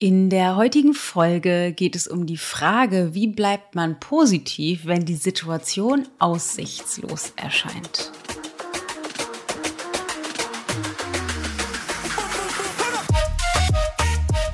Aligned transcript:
In 0.00 0.30
der 0.30 0.54
heutigen 0.54 0.94
Folge 0.94 1.72
geht 1.72 1.96
es 1.96 2.06
um 2.06 2.24
die 2.24 2.36
Frage, 2.36 3.14
wie 3.14 3.26
bleibt 3.26 3.74
man 3.74 3.98
positiv, 3.98 4.86
wenn 4.86 5.04
die 5.04 5.16
Situation 5.16 6.06
aussichtslos 6.20 7.32
erscheint. 7.34 8.12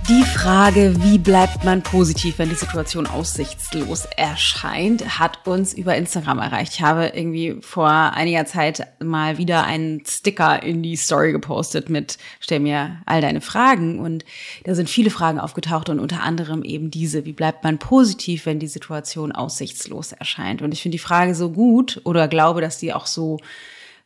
Die 0.06 0.22
Frage, 0.22 0.95
wie 1.03 1.17
bleibt 1.17 1.65
man 1.65 1.83
positiv, 1.83 2.38
wenn 2.38 2.51
die 2.51 2.54
Situation 2.54 3.06
aussichtslos 3.06 4.04
erscheint, 4.19 5.19
hat 5.19 5.47
uns 5.47 5.72
über 5.72 5.97
Instagram 5.97 6.40
erreicht. 6.40 6.74
Ich 6.74 6.83
habe 6.83 7.12
irgendwie 7.15 7.56
vor 7.62 7.88
einiger 7.88 8.44
Zeit 8.44 8.87
mal 9.03 9.38
wieder 9.38 9.65
einen 9.65 10.04
Sticker 10.04 10.62
in 10.62 10.83
die 10.83 10.97
Story 10.97 11.33
gepostet 11.33 11.88
mit 11.88 12.19
Stell 12.38 12.61
mir 12.61 13.01
all 13.06 13.22
deine 13.22 13.40
Fragen. 13.40 13.98
Und 13.98 14.26
da 14.65 14.75
sind 14.75 14.90
viele 14.90 15.08
Fragen 15.08 15.40
aufgetaucht 15.40 15.88
und 15.88 16.01
unter 16.01 16.23
anderem 16.23 16.65
eben 16.65 16.91
diese, 16.91 17.25
wie 17.25 17.33
bleibt 17.33 17.65
man 17.65 17.79
positiv, 17.79 18.45
wenn 18.45 18.59
die 18.59 18.69
Situation 18.69 19.33
aussichtslos 19.33 20.12
erscheint? 20.12 20.61
Und 20.61 20.73
ich 20.73 20.83
finde 20.83 20.97
die 20.97 21.02
Frage 21.02 21.34
so 21.34 21.51
gut 21.51 22.02
oder 22.05 22.29
glaube, 22.29 22.61
dass 22.61 22.77
die 22.77 22.93
auch 22.93 23.07
so 23.07 23.39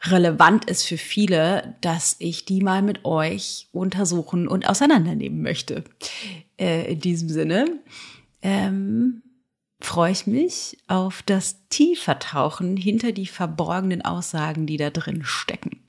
relevant 0.03 0.65
ist 0.67 0.85
für 0.85 0.99
viele, 0.99 1.77
dass 1.81 2.17
ich 2.19 2.45
die 2.45 2.63
mal 2.63 2.83
mit 2.83 3.05
euch 3.05 3.69
untersuchen 3.73 4.47
und 4.47 4.69
auseinandernehmen 4.69 5.43
möchte. 5.43 5.85
Äh, 6.59 6.93
in 6.93 7.01
diesem 7.01 7.29
Sinne 7.29 7.81
ähm, 8.43 9.23
freue 9.81 10.13
ich 10.13 10.27
mich 10.27 10.79
auf 10.87 11.23
das 11.23 11.69
Tiefertauchen 11.69 12.77
hinter 12.77 13.13
die 13.13 13.27
verborgenen 13.27 14.03
Aussagen, 14.03 14.67
die 14.67 14.77
da 14.77 14.91
drin 14.91 15.25
stecken. 15.25 15.83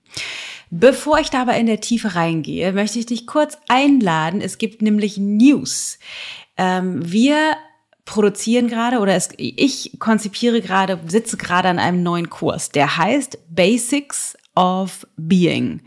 Bevor 0.72 1.20
ich 1.20 1.30
dabei 1.30 1.60
in 1.60 1.66
der 1.66 1.82
Tiefe 1.82 2.16
reingehe, 2.16 2.74
möchte 2.74 3.00
ich 3.00 3.08
dich 3.08 3.26
kurz 3.26 3.58
einladen. 3.68 4.42
Es 4.42 4.60
gibt 4.60 4.82
nämlich 4.82 5.18
News. 5.18 5.98
Ähm, 6.58 7.00
wir 7.12 7.56
produzieren 8.10 8.68
gerade 8.68 9.00
oder 9.00 9.14
es, 9.14 9.30
ich 9.38 9.98
konzipiere 10.00 10.62
gerade, 10.62 11.00
sitze 11.08 11.38
gerade 11.38 11.70
an 11.70 11.80
einem 11.80 12.02
neuen 12.02 12.30
Kurs, 12.30 12.70
der 12.70 12.98
heißt 12.98 13.38
Basics 13.50 14.36
of 14.56 15.06
Being. 15.16 15.82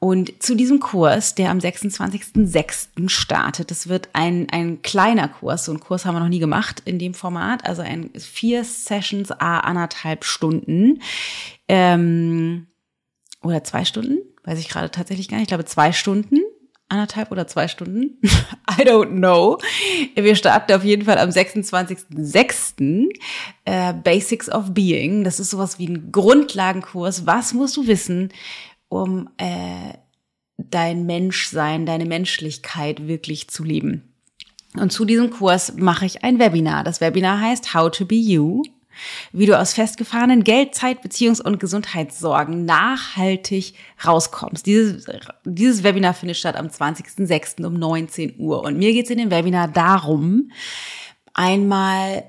Und 0.00 0.40
zu 0.40 0.54
diesem 0.54 0.78
Kurs, 0.78 1.34
der 1.34 1.50
am 1.50 1.58
26.06. 1.58 3.08
startet, 3.08 3.72
das 3.72 3.88
wird 3.88 4.08
ein, 4.12 4.46
ein 4.52 4.82
kleiner 4.82 5.26
Kurs, 5.26 5.64
so 5.64 5.72
einen 5.72 5.80
Kurs 5.80 6.04
haben 6.04 6.14
wir 6.14 6.20
noch 6.20 6.28
nie 6.28 6.38
gemacht 6.38 6.80
in 6.84 7.00
dem 7.00 7.14
Format, 7.14 7.66
also 7.66 7.82
ein 7.82 8.10
vier 8.16 8.62
Sessions, 8.62 9.32
a 9.32 9.58
anderthalb 9.58 10.24
Stunden 10.24 11.02
ähm, 11.66 12.68
oder 13.42 13.64
zwei 13.64 13.84
Stunden, 13.84 14.18
weiß 14.44 14.60
ich 14.60 14.68
gerade 14.68 14.92
tatsächlich 14.92 15.28
gar 15.28 15.38
nicht, 15.38 15.46
ich 15.46 15.48
glaube 15.48 15.64
zwei 15.64 15.92
Stunden 15.92 16.38
anderthalb 16.88 17.30
oder 17.30 17.46
zwei 17.46 17.68
Stunden. 17.68 18.18
I 18.22 18.82
don't 18.82 19.10
know. 19.10 19.58
Wir 20.14 20.36
starten 20.36 20.72
auf 20.72 20.84
jeden 20.84 21.04
Fall 21.04 21.18
am 21.18 21.30
26.06. 21.30 23.08
Äh, 23.64 23.94
Basics 23.94 24.50
of 24.50 24.72
Being. 24.72 25.24
Das 25.24 25.40
ist 25.40 25.50
sowas 25.50 25.78
wie 25.78 25.88
ein 25.88 26.10
Grundlagenkurs. 26.12 27.26
Was 27.26 27.52
musst 27.54 27.76
du 27.76 27.86
wissen, 27.86 28.32
um 28.88 29.28
äh, 29.36 29.94
dein 30.56 31.06
Menschsein, 31.06 31.86
deine 31.86 32.06
Menschlichkeit 32.06 33.06
wirklich 33.06 33.48
zu 33.48 33.64
leben? 33.64 34.04
Und 34.74 34.92
zu 34.92 35.04
diesem 35.04 35.30
Kurs 35.30 35.74
mache 35.76 36.06
ich 36.06 36.24
ein 36.24 36.38
Webinar. 36.38 36.84
Das 36.84 37.00
Webinar 37.00 37.40
heißt 37.40 37.74
How 37.74 37.90
to 37.90 38.04
Be 38.04 38.16
You 38.16 38.62
wie 39.32 39.46
du 39.46 39.58
aus 39.58 39.74
festgefahrenen 39.74 40.44
Geld-, 40.44 40.74
Zeit-, 40.74 41.04
Beziehungs- 41.04 41.42
und 41.42 41.60
Gesundheitssorgen 41.60 42.64
nachhaltig 42.64 43.74
rauskommst. 44.04 44.66
Dieses, 44.66 45.06
dieses 45.44 45.82
Webinar 45.82 46.14
findet 46.14 46.36
statt 46.36 46.56
am 46.56 46.66
20.06. 46.68 47.64
um 47.64 47.74
19 47.74 48.34
Uhr. 48.38 48.62
Und 48.62 48.78
mir 48.78 48.92
geht 48.92 49.06
es 49.06 49.10
in 49.10 49.18
dem 49.18 49.30
Webinar 49.30 49.68
darum, 49.68 50.50
einmal 51.34 52.24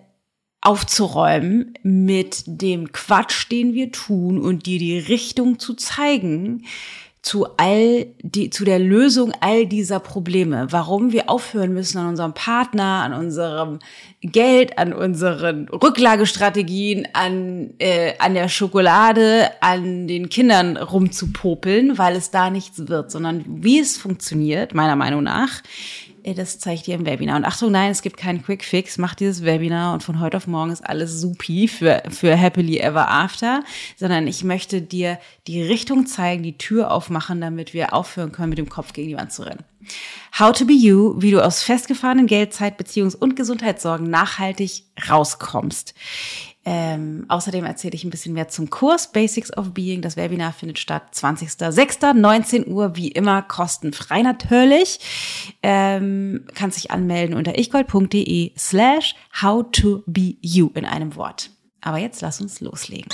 aufzuräumen 0.62 1.74
mit 1.84 2.44
dem 2.46 2.92
Quatsch, 2.92 3.50
den 3.50 3.74
wir 3.74 3.92
tun 3.92 4.42
und 4.42 4.66
dir 4.66 4.78
die 4.78 5.00
Richtung 5.00 5.58
zu 5.58 5.74
zeigen, 5.74 6.66
zu 7.22 7.48
all 7.58 8.08
die, 8.22 8.50
zu 8.50 8.64
der 8.64 8.80
Lösung 8.80 9.34
all 9.42 9.66
dieser 9.66 10.00
Probleme. 10.00 10.68
Warum 10.70 11.12
wir 11.12 11.30
aufhören 11.30 11.74
müssen 11.74 11.98
an 11.98 12.08
unserem 12.08 12.34
Partner, 12.34 13.04
an 13.04 13.14
unserem 13.14 13.80
Geld, 14.22 14.78
an 14.78 14.94
unseren 14.94 15.68
Rücklagestrategien, 15.68 17.08
an, 17.14 17.74
äh, 17.80 18.14
an 18.20 18.36
der 18.36 18.48
Schokolade, 18.48 19.52
an 19.60 20.08
den 20.08 20.30
Kindern 20.30 20.78
rumzupopeln, 20.78 21.98
weil 21.98 22.16
es 22.16 22.32
da 22.32 22.50
nichts 22.50 22.88
wird, 22.88 23.12
sondern 23.12 23.44
wie 23.48 23.80
es 23.80 23.98
funktioniert, 23.98 24.74
meiner 24.74 24.96
Meinung 24.96 25.24
nach, 25.24 25.62
das 26.24 26.60
zeige 26.60 26.76
ich 26.76 26.82
dir 26.84 26.96
im 26.96 27.06
Webinar. 27.06 27.38
Und 27.38 27.46
Achtung, 27.46 27.72
nein, 27.72 27.92
es 27.92 28.02
gibt 28.02 28.18
keinen 28.18 28.44
Quick 28.44 28.64
Fix. 28.64 28.98
Mach 28.98 29.16
dieses 29.16 29.44
Webinar 29.44 29.94
und 29.94 30.04
von 30.04 30.20
heute 30.20 30.38
auf 30.38 30.48
morgen 30.48 30.72
ist 30.72 30.88
alles 30.88 31.20
supi 31.20 31.68
für, 31.68 32.04
für 32.10 32.36
Happily 32.36 32.80
Ever 32.80 33.10
After, 33.10 33.64
sondern 33.98 34.28
ich 34.28 34.44
möchte 34.44 34.82
dir 34.82 35.20
die 35.48 35.62
Richtung 35.62 36.06
zeigen, 36.06 36.44
die 36.44 36.58
Tür 36.58 36.92
aufmachen, 36.92 37.42
damit 37.42 37.74
wir 37.74 37.94
aufhören 37.94 38.32
können, 38.32 38.50
mit 38.50 38.58
dem 38.58 38.70
Kopf 38.70 38.94
gegen 38.94 39.10
die 39.10 39.18
Wand 39.18 39.32
zu 39.32 39.44
rennen. 39.44 39.64
How 40.38 40.52
to 40.52 40.66
be 40.66 40.74
you, 40.74 41.16
wie 41.18 41.32
du 41.32 41.44
aus 41.44 41.64
festgefahrenen 41.64 42.28
Geldzeit, 42.28 42.80
Beziehungs- 42.80 43.16
und 43.16 43.36
Gesundheitssorgen 43.36 44.10
nachhaltig 44.10 44.84
rauskommst. 45.10 45.94
Ähm, 46.72 47.26
außerdem 47.30 47.66
erzähle 47.66 47.96
ich 47.96 48.04
ein 48.04 48.12
bisschen 48.12 48.36
mehr 48.36 48.48
zum 48.48 48.70
Kurs 48.70 49.12
Basics 49.12 49.52
of 49.58 49.74
Being. 49.74 50.04
Das 50.04 50.18
Webinar 50.18 50.54
findet 50.54 50.78
statt 50.78 51.02
20.06. 51.16 52.68
Uhr, 52.68 52.96
wie 52.96 53.08
immer 53.08 53.42
kostenfrei 53.42 54.22
natürlich. 54.22 55.00
Ähm, 55.64 56.46
kannst 56.54 56.78
dich 56.78 56.92
anmelden 56.92 57.36
unter 57.36 57.58
ichgold.de 57.58 58.52
slash 58.56 59.16
how 59.42 59.66
to 59.72 60.04
be 60.06 60.36
you 60.42 60.70
in 60.76 60.86
einem 60.86 61.16
Wort. 61.16 61.50
Aber 61.82 61.98
jetzt 61.98 62.22
lass 62.22 62.40
uns 62.40 62.62
loslegen. 62.62 63.10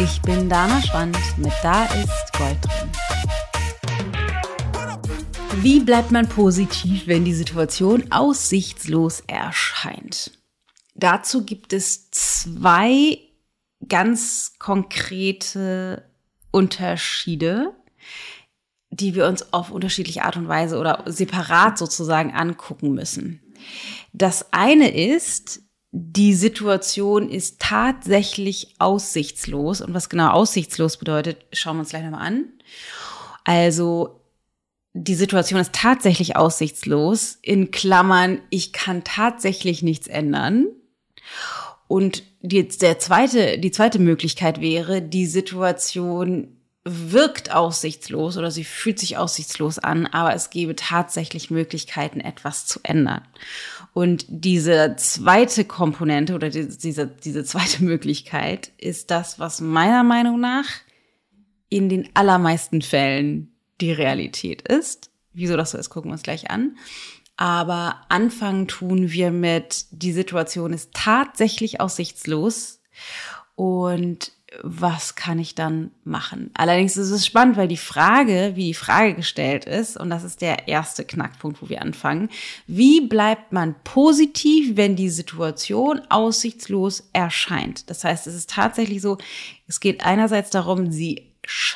Ich 0.00 0.20
bin 0.22 0.48
Dana 0.48 0.82
Schwand 0.82 1.16
mit 1.36 1.52
Da 1.62 1.84
ist 1.84 2.32
Gold 2.36 2.58
drin. 2.62 2.90
Wie 5.56 5.80
bleibt 5.80 6.12
man 6.12 6.28
positiv, 6.28 7.06
wenn 7.06 7.24
die 7.24 7.34
Situation 7.34 8.10
aussichtslos 8.10 9.22
erscheint? 9.26 10.38
Dazu 10.94 11.44
gibt 11.44 11.72
es 11.72 12.10
zwei 12.10 13.18
ganz 13.88 14.54
konkrete 14.58 16.04
Unterschiede, 16.50 17.74
die 18.90 19.14
wir 19.14 19.26
uns 19.26 19.52
auf 19.52 19.70
unterschiedliche 19.70 20.24
Art 20.24 20.36
und 20.36 20.48
Weise 20.48 20.78
oder 20.78 21.04
separat 21.06 21.78
sozusagen 21.78 22.32
angucken 22.32 22.92
müssen. 22.92 23.40
Das 24.12 24.52
eine 24.52 24.90
ist, 24.90 25.60
die 25.90 26.34
Situation 26.34 27.30
ist 27.30 27.60
tatsächlich 27.60 28.74
aussichtslos. 28.78 29.80
Und 29.80 29.94
was 29.94 30.08
genau 30.08 30.30
aussichtslos 30.30 30.98
bedeutet, 30.98 31.46
schauen 31.52 31.76
wir 31.76 31.80
uns 31.80 31.90
gleich 31.90 32.04
nochmal 32.04 32.26
an. 32.26 32.44
Also 33.44 34.17
die 34.98 35.14
Situation 35.14 35.60
ist 35.60 35.72
tatsächlich 35.72 36.36
aussichtslos. 36.36 37.38
In 37.42 37.70
Klammern, 37.70 38.40
ich 38.50 38.72
kann 38.72 39.04
tatsächlich 39.04 39.82
nichts 39.82 40.08
ändern. 40.08 40.66
Und 41.86 42.24
die, 42.42 42.66
der 42.66 42.98
zweite, 42.98 43.58
die 43.58 43.70
zweite 43.70 43.98
Möglichkeit 43.98 44.60
wäre, 44.60 45.00
die 45.00 45.26
Situation 45.26 46.54
wirkt 46.84 47.52
aussichtslos 47.54 48.38
oder 48.38 48.50
sie 48.50 48.64
fühlt 48.64 48.98
sich 48.98 49.18
aussichtslos 49.18 49.78
an, 49.78 50.06
aber 50.06 50.34
es 50.34 50.50
gäbe 50.50 50.74
tatsächlich 50.74 51.50
Möglichkeiten, 51.50 52.20
etwas 52.20 52.66
zu 52.66 52.80
ändern. 52.82 53.22
Und 53.92 54.24
diese 54.28 54.94
zweite 54.96 55.64
Komponente 55.64 56.34
oder 56.34 56.50
diese, 56.50 57.06
diese 57.06 57.44
zweite 57.44 57.84
Möglichkeit 57.84 58.70
ist 58.78 59.10
das, 59.10 59.38
was 59.38 59.60
meiner 59.60 60.02
Meinung 60.02 60.40
nach 60.40 60.66
in 61.68 61.88
den 61.88 62.08
allermeisten 62.14 62.80
Fällen 62.80 63.57
die 63.80 63.92
Realität 63.92 64.62
ist. 64.62 65.10
Wieso 65.32 65.56
das 65.56 65.72
so 65.72 65.78
ist, 65.78 65.90
gucken 65.90 66.10
wir 66.10 66.14
uns 66.14 66.22
gleich 66.22 66.50
an. 66.50 66.76
Aber 67.36 68.00
anfangen 68.08 68.66
tun 68.66 69.12
wir 69.12 69.30
mit, 69.30 69.86
die 69.90 70.12
Situation 70.12 70.72
ist 70.72 70.92
tatsächlich 70.92 71.80
aussichtslos 71.80 72.80
und 73.54 74.32
was 74.62 75.14
kann 75.14 75.38
ich 75.38 75.54
dann 75.54 75.90
machen? 76.04 76.50
Allerdings 76.54 76.96
ist 76.96 77.10
es 77.10 77.26
spannend, 77.26 77.56
weil 77.56 77.68
die 77.68 77.76
Frage, 77.76 78.52
wie 78.54 78.68
die 78.68 78.74
Frage 78.74 79.14
gestellt 79.14 79.66
ist, 79.66 79.96
und 79.98 80.10
das 80.10 80.24
ist 80.24 80.40
der 80.40 80.68
erste 80.68 81.04
Knackpunkt, 81.04 81.60
wo 81.62 81.68
wir 81.68 81.82
anfangen, 81.82 82.30
wie 82.66 83.02
bleibt 83.02 83.52
man 83.52 83.76
positiv, 83.84 84.76
wenn 84.76 84.96
die 84.96 85.10
Situation 85.10 86.00
aussichtslos 86.08 87.08
erscheint? 87.12 87.90
Das 87.90 88.04
heißt, 88.04 88.26
es 88.26 88.34
ist 88.34 88.50
tatsächlich 88.50 89.02
so, 89.02 89.18
es 89.66 89.80
geht 89.80 90.04
einerseits 90.04 90.50
darum, 90.50 90.90
sie 90.90 91.28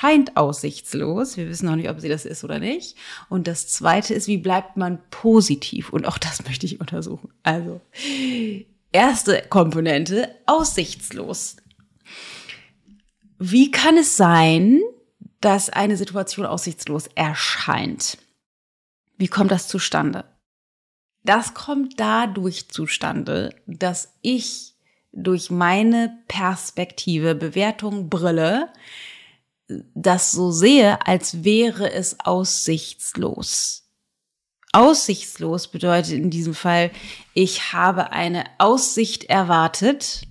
scheint 0.03 0.37
aussichtslos. 0.37 1.37
Wir 1.37 1.49
wissen 1.49 1.67
noch 1.67 1.77
nicht, 1.77 1.89
ob 1.89 2.01
sie 2.01 2.09
das 2.09 2.25
ist 2.25 2.43
oder 2.43 2.59
nicht. 2.59 2.97
Und 3.29 3.47
das 3.47 3.69
zweite 3.69 4.15
ist, 4.15 4.27
wie 4.27 4.37
bleibt 4.37 4.77
man 4.77 4.99
positiv? 5.11 5.91
Und 5.91 6.07
auch 6.07 6.19
das 6.19 6.45
möchte 6.47 6.67
ich 6.67 6.81
untersuchen. 6.81 7.33
Also, 7.45 7.81
erste 8.91 9.43
Komponente, 9.49 10.29
aussichtslos. 10.47 11.57
Wie 13.39 13.71
kann 13.71 13.97
es 13.97 14.17
sein, 14.17 14.81
dass 15.41 15.71
eine 15.71 15.97
Situation 15.97 16.47
aussichtslos 16.47 17.09
erscheint. 17.15 18.17
Wie 19.19 19.27
kommt 19.27 19.51
das 19.51 19.67
zustande? 19.69 20.25
Das 21.25 21.53
kommt 21.53 21.99
dadurch 21.99 22.69
zustande, 22.69 23.55
dass 23.67 24.15
ich 24.23 24.75
durch 25.13 25.51
meine 25.51 26.17
Perspektive, 26.29 27.35
Bewertung, 27.35 28.09
Brille 28.09 28.73
das 29.95 30.33
so 30.33 30.51
sehe, 30.51 31.07
als 31.07 31.45
wäre 31.45 31.93
es 31.93 32.21
aussichtslos. 32.21 33.83
Aussichtslos 34.73 35.69
bedeutet 35.69 36.13
in 36.15 36.31
diesem 36.31 36.55
Fall, 36.55 36.91
ich 37.35 37.73
habe 37.73 38.13
eine 38.13 38.45
Aussicht 38.59 39.25
erwartet, 39.25 40.23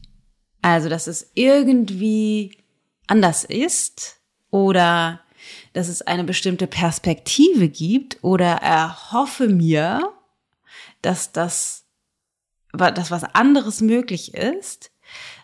also 0.62 0.90
dass 0.90 1.08
es 1.08 1.32
irgendwie 1.36 2.58
anders 3.08 3.44
ist 3.44 4.20
oder 4.50 5.22
dass 5.74 5.88
es 5.88 6.02
eine 6.02 6.24
bestimmte 6.24 6.68
Perspektive 6.68 7.70
gibt 7.70 8.24
oder 8.24 8.48
erhoffe 8.48 9.48
mir, 9.48 10.12
dass 11.02 11.32
das, 11.32 11.86
dass 12.74 13.12
was 13.12 13.24
anderes 13.24 13.82
möglich 13.82 14.34
ist, 14.34 14.91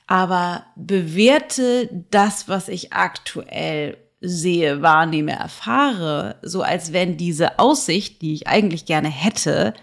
aber 0.07 0.65
bewerte 0.75 1.89
das, 2.09 2.47
was 2.47 2.69
ich 2.69 2.93
aktuell 2.93 3.97
sehe, 4.21 4.81
wahrnehme, 4.81 5.33
erfahre, 5.33 6.39
so 6.41 6.63
als 6.63 6.91
wenn 6.91 7.17
diese 7.17 7.59
Aussicht, 7.59 8.21
die 8.21 8.33
ich 8.33 8.47
eigentlich 8.47 8.85
gerne 8.85 9.09
hätte, 9.09 9.73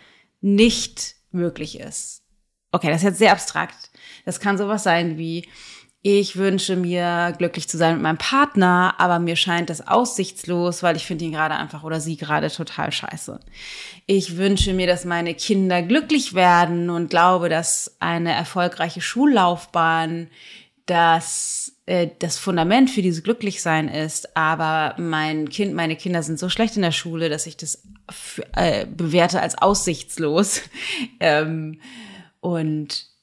nicht 0.40 1.14
möglich 1.30 1.78
ist. 1.78 2.22
Okay, 2.72 2.88
das 2.88 2.98
ist 3.02 3.04
jetzt 3.04 3.18
sehr 3.18 3.32
abstrakt. 3.32 3.90
Das 4.24 4.40
kann 4.40 4.58
sowas 4.58 4.82
sein 4.82 5.18
wie, 5.18 5.46
ich 6.06 6.36
wünsche 6.36 6.76
mir 6.76 7.32
glücklich 7.38 7.66
zu 7.66 7.78
sein 7.78 7.94
mit 7.94 8.02
meinem 8.02 8.18
Partner, 8.18 8.94
aber 8.98 9.18
mir 9.18 9.36
scheint 9.36 9.70
das 9.70 9.88
aussichtslos, 9.88 10.82
weil 10.82 10.96
ich 10.96 11.06
finde 11.06 11.24
ihn 11.24 11.32
gerade 11.32 11.54
einfach 11.54 11.82
oder 11.82 11.98
sie 11.98 12.18
gerade 12.18 12.50
total 12.50 12.92
scheiße. 12.92 13.40
Ich 14.04 14.36
wünsche 14.36 14.74
mir, 14.74 14.86
dass 14.86 15.06
meine 15.06 15.32
Kinder 15.32 15.80
glücklich 15.80 16.34
werden 16.34 16.90
und 16.90 17.08
glaube, 17.08 17.48
dass 17.48 17.96
eine 18.00 18.32
erfolgreiche 18.34 19.00
Schullaufbahn 19.00 20.28
das 20.84 21.72
äh, 21.86 22.08
das 22.18 22.36
Fundament 22.36 22.90
für 22.90 23.00
dieses 23.00 23.24
Glücklichsein 23.24 23.88
ist, 23.88 24.36
aber 24.36 24.96
mein 24.98 25.48
Kind, 25.48 25.72
meine 25.72 25.96
Kinder 25.96 26.22
sind 26.22 26.38
so 26.38 26.50
schlecht 26.50 26.76
in 26.76 26.82
der 26.82 26.92
Schule, 26.92 27.30
dass 27.30 27.46
ich 27.46 27.56
das 27.56 27.82
für, 28.10 28.44
äh, 28.52 28.84
bewerte 28.84 29.40
als 29.40 29.56
aussichtslos 29.56 30.60
ähm, 31.20 31.80
und 32.40 33.13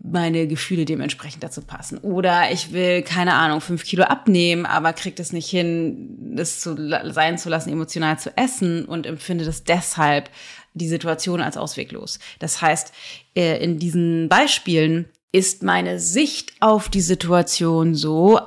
meine 0.00 0.46
Gefühle 0.46 0.84
dementsprechend 0.84 1.42
dazu 1.42 1.60
passen. 1.62 1.98
Oder 1.98 2.52
ich 2.52 2.72
will, 2.72 3.02
keine 3.02 3.34
Ahnung, 3.34 3.60
fünf 3.60 3.84
Kilo 3.84 4.04
abnehmen, 4.04 4.64
aber 4.64 4.92
krieg 4.92 5.16
das 5.16 5.32
nicht 5.32 5.48
hin, 5.48 6.36
das 6.36 6.60
zu, 6.60 6.76
sein 7.10 7.36
zu 7.36 7.48
lassen, 7.48 7.70
emotional 7.70 8.18
zu 8.18 8.36
essen 8.36 8.84
und 8.84 9.06
empfinde 9.06 9.44
das 9.44 9.64
deshalb 9.64 10.30
die 10.74 10.88
Situation 10.88 11.40
als 11.40 11.56
ausweglos. 11.56 12.20
Das 12.38 12.62
heißt, 12.62 12.92
äh, 13.34 13.62
in 13.62 13.78
diesen 13.78 14.28
Beispielen 14.28 15.06
ist 15.32 15.64
meine 15.64 15.98
Sicht 15.98 16.52
auf 16.60 16.88
die 16.88 17.00
Situation 17.00 17.96
so, 17.96 18.40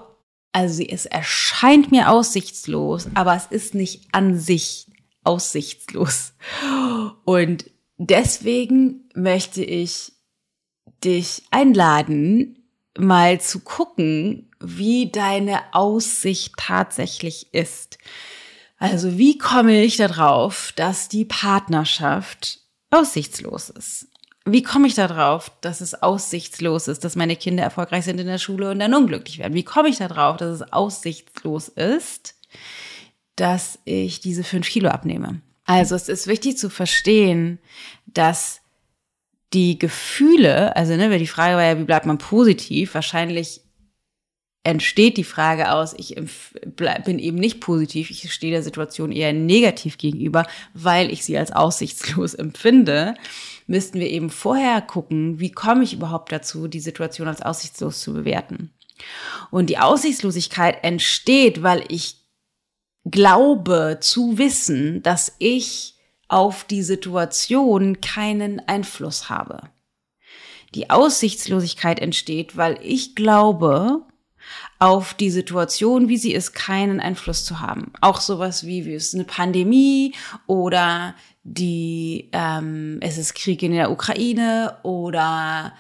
also 0.54 0.84
es 0.84 1.06
erscheint 1.06 1.92
mir 1.92 2.10
aussichtslos, 2.10 3.08
aber 3.14 3.36
es 3.36 3.48
ist 3.48 3.76
nicht 3.76 4.08
an 4.14 4.40
sich 4.40 4.88
aussichtslos. 5.24 6.34
Und 7.26 7.70
deswegen 7.98 9.10
möchte 9.14 9.64
ich 9.64 10.14
dich 11.04 11.44
einladen, 11.52 12.64
mal 12.98 13.40
zu 13.40 13.60
gucken, 13.60 14.50
wie 14.60 15.12
deine 15.12 15.74
Aussicht 15.74 16.54
tatsächlich 16.58 17.54
ist. 17.54 17.98
Also 18.78 19.18
wie 19.18 19.38
komme 19.38 19.84
ich 19.84 19.98
darauf, 19.98 20.72
dass 20.76 21.10
die 21.10 21.26
Partnerschaft 21.26 22.60
aussichtslos 22.92 23.70
ist? 23.70 24.08
Wie 24.46 24.64
komme 24.64 24.88
ich 24.88 24.94
darauf, 24.94 25.52
dass 25.62 25.82
es 25.82 25.94
aussichtslos 26.02 26.88
ist, 26.88 27.04
dass 27.04 27.18
meine 27.18 27.36
Kinder 27.36 27.64
erfolgreich 27.64 28.06
sind 28.06 28.20
in 28.20 28.28
der 28.28 28.38
Schule 28.38 28.72
und 28.72 28.80
dann 28.80 28.94
unglücklich 28.94 29.40
werden? 29.40 29.54
Wie 29.54 29.64
komme 29.64 29.90
ich 29.90 29.98
darauf, 29.98 30.38
dass 30.38 30.62
es 30.62 30.74
aussichtslos 30.74 31.68
ist, 31.68 32.36
dass 33.36 33.80
ich 33.84 34.22
diese 34.22 34.44
fünf 34.44 34.70
Kilo 34.70 34.90
abnehme? 34.90 35.42
Also 35.66 35.96
es 35.96 36.08
ist 36.08 36.28
wichtig 36.28 36.58
zu 36.58 36.70
verstehen, 36.70 37.60
dass 38.06 38.62
die 39.54 39.80
Gefühle, 39.80 40.76
also 40.76 40.96
ne, 40.96 41.10
weil 41.10 41.20
die 41.20 41.28
Frage 41.28 41.56
war 41.56 41.64
ja, 41.64 41.80
wie 41.80 41.86
bleibt 41.86 42.06
man 42.06 42.18
positiv? 42.18 42.94
Wahrscheinlich 42.94 43.62
entsteht 44.64 45.16
die 45.16 45.24
Frage 45.24 45.72
aus, 45.72 45.94
ich 45.98 46.16
bin 46.76 47.20
eben 47.20 47.38
nicht 47.38 47.62
positiv, 47.62 48.12
ich 48.12 48.34
stehe 48.34 48.52
der 48.52 48.64
Situation 48.64 49.14
eher 49.14 49.32
negativ 49.32 49.98
gegenüber, 49.98 50.46
weil 50.74 51.10
ich 51.10 51.24
sie 51.24 51.38
als 51.38 51.54
aussichtslos 51.54 52.34
empfinde, 52.34 53.16
müssten 53.66 54.00
wir 54.00 54.10
eben 54.10 54.30
vorher 54.30 54.82
gucken, 54.82 55.40
wie 55.40 55.52
komme 55.52 55.84
ich 55.84 55.94
überhaupt 55.94 56.34
dazu, 56.34 56.68
die 56.68 56.82
Situation 56.82 57.30
als 57.30 57.42
aussichtslos 57.42 58.02
zu 58.02 58.14
bewerten. 58.14 58.72
Und 59.52 59.70
die 59.70 59.78
Aussichtslosigkeit 59.78 60.84
entsteht, 60.84 61.64
weil 61.64 61.86
ich 61.88 62.26
glaube 63.06 64.00
zu 64.02 64.38
wissen, 64.38 65.02
dass 65.02 65.34
ich 65.40 65.97
auf 66.28 66.64
die 66.64 66.84
Situation 66.84 68.02
keinen 68.02 68.60
Einfluss 68.68 69.30
habe. 69.30 69.70
Die 70.76 70.90
Aussichtslosigkeit 70.90 72.00
entsteht, 72.00 72.58
weil 72.58 72.78
ich 72.82 73.16
glaube, 73.16 74.04
auf 74.80 75.14
die 75.14 75.32
Situation, 75.32 76.08
wie 76.08 76.18
sie 76.18 76.34
ist, 76.34 76.54
keinen 76.54 77.00
Einfluss 77.00 77.46
zu 77.46 77.60
haben. 77.60 77.92
Auch 78.02 78.22
sowas 78.22 78.66
wie, 78.66 78.86
wie 78.86 78.94
es 78.94 79.14
eine 79.14 79.24
Pandemie 79.24 80.14
oder 80.46 81.16
die, 81.44 82.30
ähm, 82.34 83.00
es 83.02 83.18
ist 83.18 83.34
Krieg 83.34 83.64
in 83.64 83.72
der 83.72 83.90
Ukraine 83.92 84.78
oder 84.84 85.74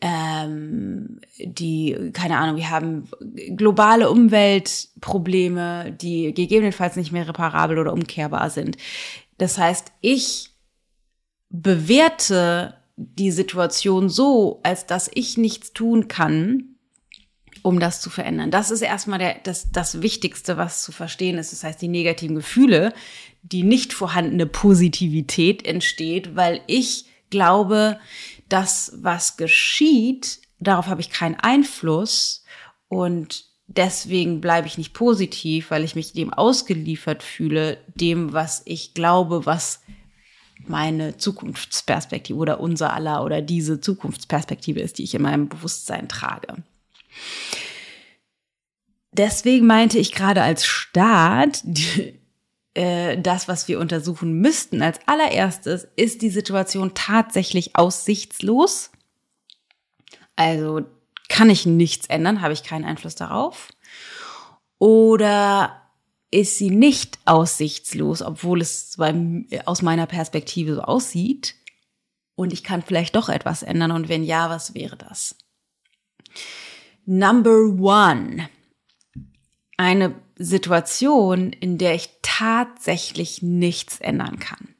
ähm, 0.00 1.20
die, 1.38 2.10
keine 2.12 2.38
Ahnung, 2.38 2.56
wir 2.56 2.70
haben 2.70 3.08
globale 3.56 4.10
Umweltprobleme, 4.10 5.96
die 6.00 6.32
gegebenenfalls 6.34 6.96
nicht 6.96 7.12
mehr 7.12 7.28
reparabel 7.28 7.78
oder 7.78 7.92
umkehrbar 7.92 8.50
sind. 8.50 8.76
Das 9.38 9.58
heißt, 9.58 9.92
ich 10.00 10.50
bewerte 11.50 12.74
die 12.96 13.30
Situation 13.30 14.08
so, 14.08 14.60
als 14.62 14.86
dass 14.86 15.10
ich 15.12 15.36
nichts 15.36 15.72
tun 15.72 16.08
kann, 16.08 16.76
um 17.62 17.80
das 17.80 18.00
zu 18.00 18.10
verändern. 18.10 18.50
Das 18.50 18.70
ist 18.70 18.80
erstmal 18.80 19.18
der, 19.18 19.36
das, 19.42 19.70
das 19.72 20.00
Wichtigste, 20.00 20.56
was 20.56 20.82
zu 20.82 20.92
verstehen 20.92 21.36
ist. 21.36 21.52
Das 21.52 21.64
heißt, 21.64 21.82
die 21.82 21.88
negativen 21.88 22.36
Gefühle, 22.36 22.92
die 23.42 23.62
nicht 23.62 23.92
vorhandene 23.92 24.46
Positivität 24.46 25.66
entsteht, 25.66 26.36
weil 26.36 26.60
ich 26.66 27.06
glaube, 27.30 27.98
das, 28.48 28.92
was 28.96 29.36
geschieht, 29.36 30.40
darauf 30.58 30.86
habe 30.86 31.00
ich 31.00 31.10
keinen 31.10 31.36
Einfluss 31.36 32.44
und 32.88 33.44
deswegen 33.66 34.40
bleibe 34.40 34.66
ich 34.66 34.78
nicht 34.78 34.94
positiv, 34.94 35.70
weil 35.70 35.84
ich 35.84 35.96
mich 35.96 36.12
dem 36.12 36.32
ausgeliefert 36.32 37.22
fühle, 37.22 37.78
dem, 37.94 38.32
was 38.32 38.62
ich 38.64 38.94
glaube, 38.94 39.46
was 39.46 39.80
meine 40.66 41.16
Zukunftsperspektive 41.16 42.38
oder 42.38 42.60
unser 42.60 42.92
aller 42.92 43.24
oder 43.24 43.42
diese 43.42 43.80
Zukunftsperspektive 43.80 44.80
ist, 44.80 44.98
die 44.98 45.04
ich 45.04 45.14
in 45.14 45.22
meinem 45.22 45.48
Bewusstsein 45.48 46.08
trage. 46.08 46.62
Deswegen 49.12 49.66
meinte 49.66 49.98
ich 49.98 50.12
gerade 50.12 50.42
als 50.42 50.66
Staat, 50.66 51.60
die, 51.64 52.18
äh, 52.76 53.16
das, 53.18 53.48
was 53.48 53.68
wir 53.68 53.80
untersuchen 53.80 54.40
müssten 54.40 54.82
als 54.82 55.00
allererstes, 55.06 55.88
ist 55.96 56.20
die 56.20 56.28
Situation 56.28 56.92
tatsächlich 56.94 57.74
aussichtslos? 57.74 58.90
Also 60.36 60.84
kann 61.30 61.48
ich 61.48 61.64
nichts 61.64 62.06
ändern? 62.06 62.42
Habe 62.42 62.52
ich 62.52 62.62
keinen 62.62 62.84
Einfluss 62.84 63.14
darauf? 63.14 63.70
Oder 64.78 65.80
ist 66.30 66.58
sie 66.58 66.68
nicht 66.68 67.18
aussichtslos, 67.24 68.20
obwohl 68.20 68.60
es 68.60 68.96
beim, 68.98 69.46
aus 69.64 69.80
meiner 69.80 70.06
Perspektive 70.06 70.74
so 70.74 70.82
aussieht? 70.82 71.54
Und 72.34 72.52
ich 72.52 72.62
kann 72.62 72.82
vielleicht 72.82 73.16
doch 73.16 73.30
etwas 73.30 73.62
ändern. 73.62 73.92
Und 73.92 74.10
wenn 74.10 74.22
ja, 74.22 74.50
was 74.50 74.74
wäre 74.74 74.98
das? 74.98 75.34
Number 77.06 77.56
one. 77.78 78.50
Eine 79.78 80.14
Situation, 80.36 81.52
in 81.52 81.78
der 81.78 81.94
ich 81.94 82.10
tatsächlich 82.22 83.42
nichts 83.42 83.98
ändern 84.00 84.38
kann. 84.38 84.74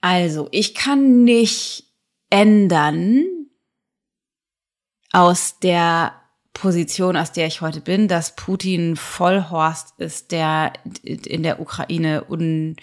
Also, 0.00 0.48
ich 0.52 0.74
kann 0.74 1.24
nicht 1.24 1.84
ändern, 2.30 3.24
aus 5.12 5.58
der 5.58 6.12
Position, 6.52 7.16
aus 7.16 7.32
der 7.32 7.46
ich 7.46 7.60
heute 7.60 7.80
bin, 7.80 8.08
dass 8.08 8.34
Putin 8.34 8.96
Vollhorst 8.96 9.98
ist, 9.98 10.32
der 10.32 10.72
in 11.04 11.42
der 11.42 11.60
Ukraine 11.60 12.24
un, 12.28 12.76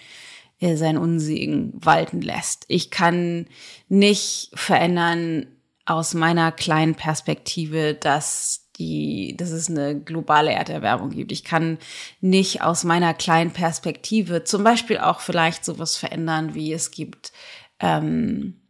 äh, 0.60 0.76
sein 0.76 0.96
Unsegen 0.96 1.72
walten 1.74 2.22
lässt. 2.22 2.64
Ich 2.68 2.90
kann 2.90 3.46
nicht 3.88 4.50
verändern 4.54 5.46
aus 5.84 6.14
meiner 6.14 6.52
kleinen 6.52 6.94
Perspektive, 6.94 7.94
dass 7.94 8.65
die, 8.78 9.34
dass 9.36 9.50
es 9.50 9.68
eine 9.68 9.98
globale 9.98 10.52
Erderwärmung 10.52 11.10
gibt. 11.10 11.32
Ich 11.32 11.44
kann 11.44 11.78
nicht 12.20 12.62
aus 12.62 12.84
meiner 12.84 13.14
kleinen 13.14 13.52
Perspektive 13.52 14.44
zum 14.44 14.64
Beispiel 14.64 14.98
auch 14.98 15.20
vielleicht 15.20 15.64
sowas 15.64 15.96
verändern, 15.96 16.54
wie 16.54 16.72
es 16.72 16.90
gibt 16.90 17.32
ähm, 17.80 18.60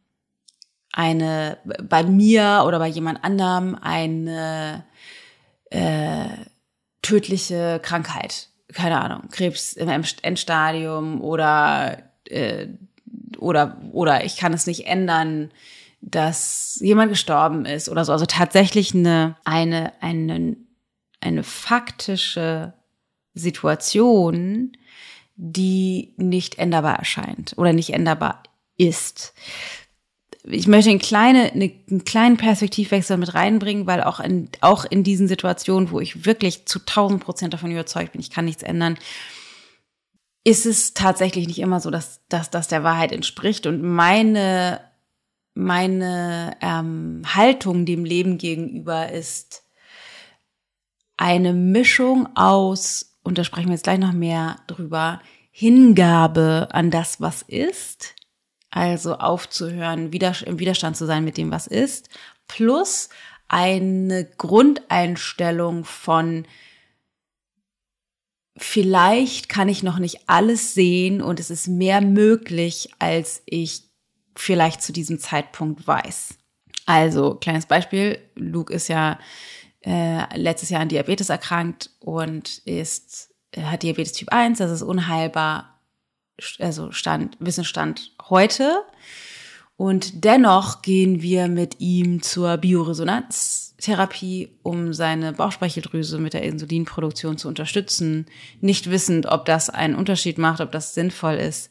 eine 0.92 1.58
bei 1.82 2.02
mir 2.04 2.64
oder 2.66 2.78
bei 2.78 2.88
jemand 2.88 3.22
anderem 3.22 3.76
eine 3.80 4.84
äh, 5.70 6.28
tödliche 7.02 7.80
Krankheit. 7.82 8.48
Keine 8.72 9.00
Ahnung, 9.00 9.28
Krebs 9.30 9.74
im 9.74 9.88
Endstadium 9.88 11.20
oder 11.20 11.98
äh, 12.28 12.68
oder 13.38 13.80
oder 13.92 14.24
ich 14.24 14.36
kann 14.36 14.52
es 14.52 14.66
nicht 14.66 14.86
ändern, 14.86 15.50
dass 16.00 16.78
jemand 16.80 17.10
gestorben 17.10 17.64
ist 17.64 17.88
oder 17.88 18.04
so. 18.04 18.12
Also 18.12 18.26
tatsächlich 18.26 18.94
eine 18.94 19.36
eine 19.44 19.92
eine 20.00 20.56
eine 21.20 21.42
faktische 21.42 22.74
Situation, 23.34 24.76
die 25.34 26.14
nicht 26.16 26.58
änderbar 26.58 26.98
erscheint 26.98 27.54
oder 27.56 27.72
nicht 27.72 27.90
änderbar 27.90 28.42
ist 28.76 29.34
ich 30.48 30.66
möchte 30.66 30.90
eine 30.90 30.98
kleine, 30.98 31.52
eine, 31.52 31.72
einen 31.90 32.04
kleinen 32.04 32.36
Perspektivwechsel 32.36 33.16
mit 33.16 33.34
reinbringen, 33.34 33.86
weil 33.86 34.02
auch 34.02 34.20
in, 34.20 34.48
auch 34.60 34.84
in 34.84 35.02
diesen 35.02 35.28
Situationen, 35.28 35.90
wo 35.90 36.00
ich 36.00 36.24
wirklich 36.24 36.66
zu 36.66 36.80
1000 36.80 37.22
Prozent 37.22 37.54
davon 37.54 37.70
überzeugt 37.70 38.12
bin, 38.12 38.20
ich 38.20 38.30
kann 38.30 38.44
nichts 38.44 38.62
ändern, 38.62 38.96
ist 40.44 40.66
es 40.66 40.94
tatsächlich 40.94 41.48
nicht 41.48 41.58
immer 41.58 41.80
so, 41.80 41.90
dass, 41.90 42.20
dass 42.28 42.50
das 42.50 42.68
der 42.68 42.84
Wahrheit 42.84 43.10
entspricht. 43.10 43.66
Und 43.66 43.82
meine, 43.82 44.80
meine 45.56 46.56
ähm, 46.60 47.22
Haltung 47.26 47.86
dem 47.86 48.04
Leben 48.04 48.38
gegenüber 48.38 49.10
ist 49.10 49.64
eine 51.16 51.52
Mischung 51.52 52.28
aus, 52.36 53.18
und 53.22 53.38
da 53.38 53.44
sprechen 53.44 53.68
wir 53.68 53.74
jetzt 53.74 53.84
gleich 53.84 53.98
noch 53.98 54.12
mehr 54.12 54.56
drüber, 54.66 55.20
Hingabe 55.50 56.68
an 56.70 56.90
das, 56.90 57.20
was 57.20 57.42
ist 57.42 58.14
also 58.76 59.14
aufzuhören, 59.14 60.12
im 60.12 60.58
Widerstand 60.58 60.96
zu 60.98 61.06
sein 61.06 61.24
mit 61.24 61.38
dem, 61.38 61.50
was 61.50 61.66
ist, 61.66 62.10
plus 62.46 63.08
eine 63.48 64.26
Grundeinstellung 64.36 65.84
von 65.84 66.46
vielleicht 68.58 69.48
kann 69.48 69.70
ich 69.70 69.82
noch 69.82 69.98
nicht 69.98 70.28
alles 70.28 70.74
sehen 70.74 71.22
und 71.22 71.40
es 71.40 71.50
ist 71.50 71.68
mehr 71.68 72.02
möglich, 72.02 72.90
als 72.98 73.42
ich 73.46 73.85
vielleicht 74.38 74.82
zu 74.82 74.92
diesem 74.92 75.18
Zeitpunkt 75.18 75.86
weiß. 75.86 76.34
Also, 76.86 77.34
kleines 77.34 77.66
Beispiel, 77.66 78.18
Luke 78.34 78.72
ist 78.72 78.88
ja 78.88 79.18
äh, 79.84 80.38
letztes 80.38 80.70
Jahr 80.70 80.82
an 80.82 80.88
Diabetes 80.88 81.28
erkrankt 81.28 81.90
und 82.00 82.58
ist, 82.58 83.34
hat 83.56 83.82
Diabetes 83.82 84.12
Typ 84.12 84.32
1, 84.32 84.58
das 84.58 84.70
ist 84.70 84.82
unheilbar 84.82 85.76
also 86.58 86.92
Stand, 86.92 87.36
Wissensstand 87.40 88.12
heute. 88.28 88.82
Und 89.76 90.24
dennoch 90.24 90.80
gehen 90.80 91.20
wir 91.20 91.48
mit 91.48 91.80
ihm 91.80 92.22
zur 92.22 92.56
Bioresonanztherapie, 92.56 94.48
um 94.62 94.94
seine 94.94 95.34
Bauchspeicheldrüse 95.34 96.18
mit 96.18 96.32
der 96.32 96.42
Insulinproduktion 96.42 97.36
zu 97.36 97.48
unterstützen, 97.48 98.26
nicht 98.60 98.90
wissend, 98.90 99.26
ob 99.26 99.44
das 99.44 99.68
einen 99.68 99.94
Unterschied 99.94 100.38
macht, 100.38 100.62
ob 100.62 100.72
das 100.72 100.94
sinnvoll 100.94 101.34
ist 101.34 101.70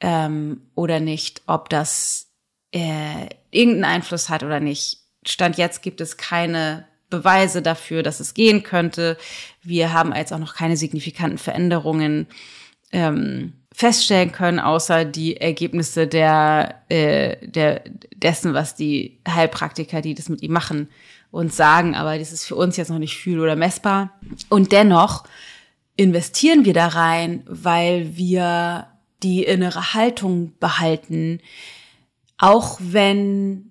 ähm, 0.00 0.62
oder 0.74 1.00
nicht, 1.00 1.42
ob 1.46 1.68
das 1.68 2.28
äh, 2.72 3.28
irgendeinen 3.50 3.84
Einfluss 3.84 4.28
hat 4.28 4.42
oder 4.42 4.60
nicht. 4.60 4.98
Stand 5.26 5.58
jetzt 5.58 5.82
gibt 5.82 6.00
es 6.00 6.16
keine 6.16 6.86
Beweise 7.10 7.60
dafür, 7.60 8.02
dass 8.02 8.20
es 8.20 8.34
gehen 8.34 8.62
könnte. 8.62 9.18
Wir 9.62 9.92
haben 9.92 10.14
jetzt 10.14 10.32
auch 10.32 10.38
noch 10.38 10.54
keine 10.54 10.76
signifikanten 10.76 11.38
Veränderungen 11.38 12.26
ähm, 12.92 13.52
feststellen 13.72 14.32
können, 14.32 14.58
außer 14.58 15.04
die 15.04 15.36
Ergebnisse 15.36 16.06
der, 16.06 16.82
äh, 16.88 17.46
der 17.46 17.82
dessen, 18.14 18.54
was 18.54 18.74
die 18.74 19.20
Heilpraktiker, 19.28 20.00
die 20.00 20.14
das 20.14 20.28
mit 20.28 20.42
ihm 20.42 20.52
machen, 20.52 20.88
uns 21.30 21.56
sagen. 21.56 21.94
Aber 21.94 22.18
das 22.18 22.32
ist 22.32 22.46
für 22.46 22.56
uns 22.56 22.76
jetzt 22.76 22.90
noch 22.90 22.98
nicht 22.98 23.16
fühl- 23.16 23.40
oder 23.40 23.56
messbar. 23.56 24.18
Und 24.48 24.72
dennoch 24.72 25.24
investieren 25.96 26.64
wir 26.64 26.74
da 26.74 26.88
rein, 26.88 27.42
weil 27.46 28.16
wir 28.16 28.89
die 29.22 29.44
innere 29.44 29.94
Haltung 29.94 30.54
behalten, 30.58 31.40
auch 32.38 32.78
wenn 32.80 33.70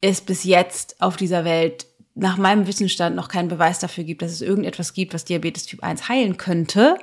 es 0.00 0.20
bis 0.20 0.44
jetzt 0.44 1.00
auf 1.00 1.16
dieser 1.16 1.44
Welt 1.44 1.86
nach 2.14 2.36
meinem 2.36 2.66
Wissensstand 2.66 3.16
noch 3.16 3.28
keinen 3.28 3.48
Beweis 3.48 3.78
dafür 3.78 4.04
gibt, 4.04 4.22
dass 4.22 4.32
es 4.32 4.42
irgendetwas 4.42 4.92
gibt, 4.92 5.14
was 5.14 5.24
Diabetes 5.24 5.66
Typ 5.66 5.82
1 5.82 6.08
heilen 6.08 6.36
könnte 6.36 6.98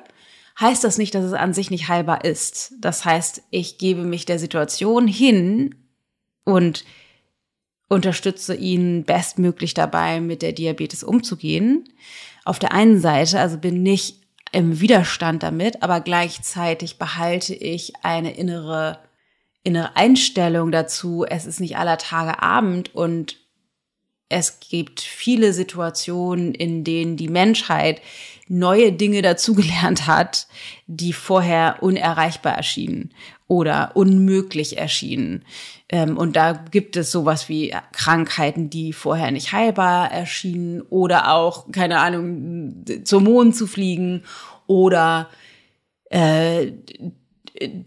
heißt 0.59 0.83
das 0.83 0.97
nicht, 0.97 1.15
dass 1.15 1.23
es 1.23 1.33
an 1.33 1.53
sich 1.53 1.71
nicht 1.71 1.87
heilbar 1.87 2.25
ist. 2.25 2.73
Das 2.79 3.05
heißt, 3.05 3.43
ich 3.49 3.77
gebe 3.77 4.03
mich 4.03 4.25
der 4.25 4.39
Situation 4.39 5.07
hin 5.07 5.75
und 6.43 6.83
unterstütze 7.87 8.55
ihn 8.55 9.03
bestmöglich 9.03 9.73
dabei, 9.73 10.19
mit 10.19 10.41
der 10.41 10.53
Diabetes 10.53 11.03
umzugehen. 11.03 11.85
Auf 12.45 12.59
der 12.59 12.73
einen 12.73 12.99
Seite, 12.99 13.39
also 13.39 13.57
bin 13.57 13.81
nicht 13.81 14.21
im 14.51 14.79
Widerstand 14.79 15.43
damit, 15.43 15.83
aber 15.83 16.01
gleichzeitig 16.01 16.97
behalte 16.97 17.53
ich 17.53 17.93
eine 18.03 18.35
innere, 18.35 18.99
innere 19.63 19.95
Einstellung 19.95 20.71
dazu, 20.71 21.25
es 21.27 21.45
ist 21.45 21.59
nicht 21.59 21.77
aller 21.77 21.97
Tage 21.97 22.41
Abend 22.41 22.95
und 22.95 23.37
es 24.29 24.59
gibt 24.59 25.01
viele 25.01 25.53
Situationen, 25.53 26.53
in 26.53 26.83
denen 26.83 27.17
die 27.17 27.29
Menschheit 27.29 28.01
neue 28.47 28.91
Dinge 28.91 29.21
dazugelernt 29.21 30.07
hat, 30.07 30.47
die 30.87 31.13
vorher 31.13 31.81
unerreichbar 31.81 32.53
erschienen 32.53 33.11
oder 33.49 33.91
unmöglich 33.95 34.77
erschienen. 34.77 35.43
Ähm, 35.89 36.15
und 36.15 36.37
da 36.37 36.53
gibt 36.53 36.95
es 36.95 37.11
sowas 37.11 37.49
wie 37.49 37.75
Krankheiten, 37.91 38.69
die 38.69 38.93
vorher 38.93 39.31
nicht 39.31 39.51
heilbar 39.51 40.09
erschienen 40.11 40.81
oder 40.83 41.33
auch, 41.33 41.69
keine 41.71 41.99
Ahnung, 41.99 42.85
zum 43.03 43.25
Mond 43.25 43.55
zu 43.55 43.67
fliegen 43.67 44.23
oder 44.67 45.29
äh, 46.11 46.73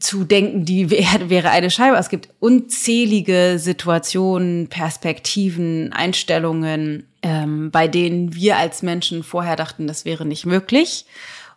zu 0.01 0.25
denken, 0.25 0.65
die 0.65 0.83
Erde 0.93 1.31
wäre 1.31 1.51
eine 1.51 1.71
Scheibe. 1.71 1.97
Es 1.97 2.09
gibt 2.09 2.29
unzählige 2.41 3.55
Situationen, 3.59 4.67
Perspektiven, 4.67 5.93
Einstellungen, 5.93 7.07
ähm, 7.23 7.71
bei 7.71 7.87
denen 7.87 8.35
wir 8.35 8.57
als 8.57 8.83
Menschen 8.83 9.23
vorher 9.23 9.55
dachten, 9.55 9.87
das 9.87 10.05
wäre 10.05 10.27
nicht 10.27 10.45
möglich 10.45 11.07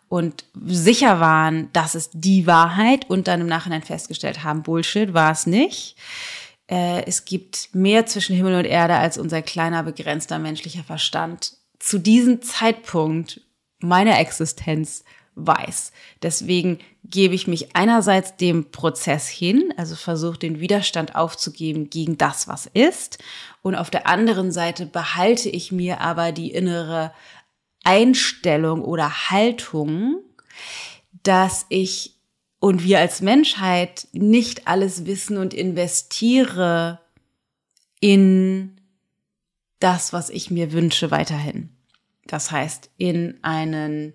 und 0.08 0.44
sicher 0.64 1.20
waren, 1.20 1.68
das 1.72 1.94
ist 1.94 2.10
die 2.14 2.46
Wahrheit 2.46 3.08
und 3.10 3.28
dann 3.28 3.40
im 3.40 3.46
Nachhinein 3.46 3.82
festgestellt 3.82 4.44
haben, 4.44 4.62
Bullshit 4.62 5.14
war 5.14 5.32
es 5.32 5.46
nicht. 5.46 5.96
Äh, 6.68 7.04
es 7.06 7.24
gibt 7.24 7.70
mehr 7.72 8.06
zwischen 8.06 8.36
Himmel 8.36 8.56
und 8.56 8.64
Erde 8.64 8.94
als 8.94 9.18
unser 9.18 9.42
kleiner, 9.42 9.82
begrenzter 9.82 10.38
menschlicher 10.38 10.84
Verstand 10.84 11.54
zu 11.78 11.98
diesem 11.98 12.42
Zeitpunkt 12.42 13.40
meiner 13.80 14.18
Existenz 14.18 15.04
weiß. 15.36 15.92
Deswegen 16.22 16.78
gebe 17.04 17.34
ich 17.34 17.46
mich 17.46 17.76
einerseits 17.76 18.36
dem 18.36 18.70
Prozess 18.70 19.28
hin, 19.28 19.72
also 19.76 19.94
versuche 19.94 20.38
den 20.38 20.60
Widerstand 20.60 21.14
aufzugeben 21.14 21.90
gegen 21.90 22.16
das, 22.16 22.48
was 22.48 22.66
ist. 22.66 23.18
Und 23.62 23.74
auf 23.74 23.90
der 23.90 24.06
anderen 24.06 24.50
Seite 24.50 24.86
behalte 24.86 25.48
ich 25.50 25.70
mir 25.72 26.00
aber 26.00 26.32
die 26.32 26.50
innere 26.50 27.12
Einstellung 27.86 28.82
oder 28.82 29.30
Haltung, 29.30 30.18
dass 31.22 31.66
ich 31.68 32.16
und 32.58 32.82
wir 32.82 32.98
als 32.98 33.20
Menschheit 33.20 34.08
nicht 34.12 34.66
alles 34.66 35.06
wissen 35.06 35.36
und 35.36 35.54
investiere 35.54 37.00
in 38.00 38.80
das, 39.78 40.12
was 40.12 40.30
ich 40.30 40.50
mir 40.50 40.72
wünsche 40.72 41.10
weiterhin. 41.10 41.70
Das 42.26 42.50
heißt, 42.50 42.90
in 42.96 43.38
einen 43.42 44.14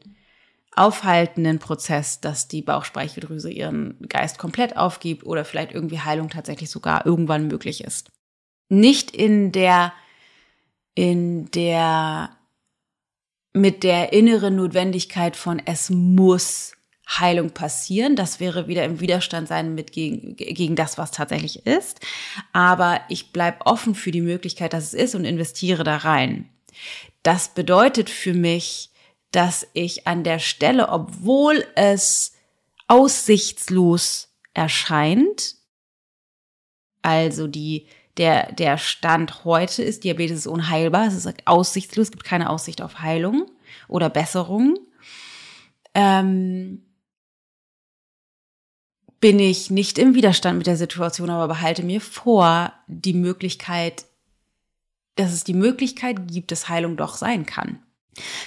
aufhaltenden 0.75 1.59
Prozess, 1.59 2.19
dass 2.19 2.49
die 2.49 2.61
Bauchspeicheldrüse 2.61 3.49
ihren 3.49 3.97
Geist 4.09 4.37
komplett 4.37 4.75
aufgibt 4.75 5.25
oder 5.25 5.45
vielleicht 5.45 5.71
irgendwie 5.71 5.99
Heilung 5.99 6.29
tatsächlich 6.29 6.69
sogar 6.69 7.05
irgendwann 7.05 7.47
möglich 7.47 7.83
ist. 7.83 8.11
Nicht 8.69 9.11
in 9.11 9.51
der, 9.51 9.93
in 10.93 11.51
der, 11.51 12.31
mit 13.53 13.83
der 13.83 14.13
inneren 14.13 14.55
Notwendigkeit 14.55 15.35
von 15.35 15.61
es 15.65 15.89
muss 15.89 16.73
Heilung 17.19 17.51
passieren. 17.51 18.15
Das 18.15 18.39
wäre 18.39 18.67
wieder 18.67 18.85
im 18.85 18.99
Widerstand 18.99 19.47
sein 19.47 19.75
mit 19.75 19.91
gegen, 19.91 20.35
gegen 20.35 20.75
das, 20.75 20.97
was 20.97 21.11
tatsächlich 21.11 21.65
ist. 21.65 21.99
Aber 22.53 23.01
ich 23.09 23.33
bleib 23.33 23.65
offen 23.65 23.95
für 23.95 24.11
die 24.11 24.21
Möglichkeit, 24.21 24.73
dass 24.73 24.85
es 24.85 24.93
ist 24.93 25.15
und 25.15 25.25
investiere 25.25 25.83
da 25.83 25.97
rein. 25.97 26.49
Das 27.23 27.49
bedeutet 27.49 28.09
für 28.09 28.33
mich, 28.33 28.89
dass 29.31 29.67
ich 29.73 30.07
an 30.07 30.23
der 30.23 30.39
Stelle, 30.39 30.89
obwohl 30.89 31.65
es 31.75 32.33
aussichtslos 32.87 34.29
erscheint, 34.53 35.55
also 37.01 37.47
die 37.47 37.87
der, 38.17 38.51
der 38.51 38.77
Stand 38.77 39.45
heute 39.45 39.83
ist, 39.83 40.03
Diabetes 40.03 40.39
ist 40.39 40.47
unheilbar, 40.47 41.07
es 41.07 41.13
ist 41.13 41.47
aussichtslos, 41.47 42.07
es 42.07 42.11
gibt 42.11 42.23
keine 42.23 42.49
Aussicht 42.49 42.81
auf 42.81 43.01
Heilung 43.01 43.49
oder 43.87 44.09
Besserung. 44.09 44.77
Ähm, 45.93 46.83
bin 49.19 49.39
ich 49.39 49.69
nicht 49.69 49.99
im 49.99 50.15
Widerstand 50.15 50.57
mit 50.57 50.67
der 50.67 50.77
Situation, 50.77 51.29
aber 51.29 51.47
behalte 51.47 51.83
mir 51.83 52.01
vor, 52.01 52.73
die 52.87 53.13
Möglichkeit, 53.13 54.05
dass 55.15 55.31
es 55.31 55.43
die 55.43 55.53
Möglichkeit 55.53 56.27
gibt, 56.27 56.51
dass 56.51 56.69
Heilung 56.69 56.97
doch 56.97 57.15
sein 57.15 57.45
kann. 57.45 57.79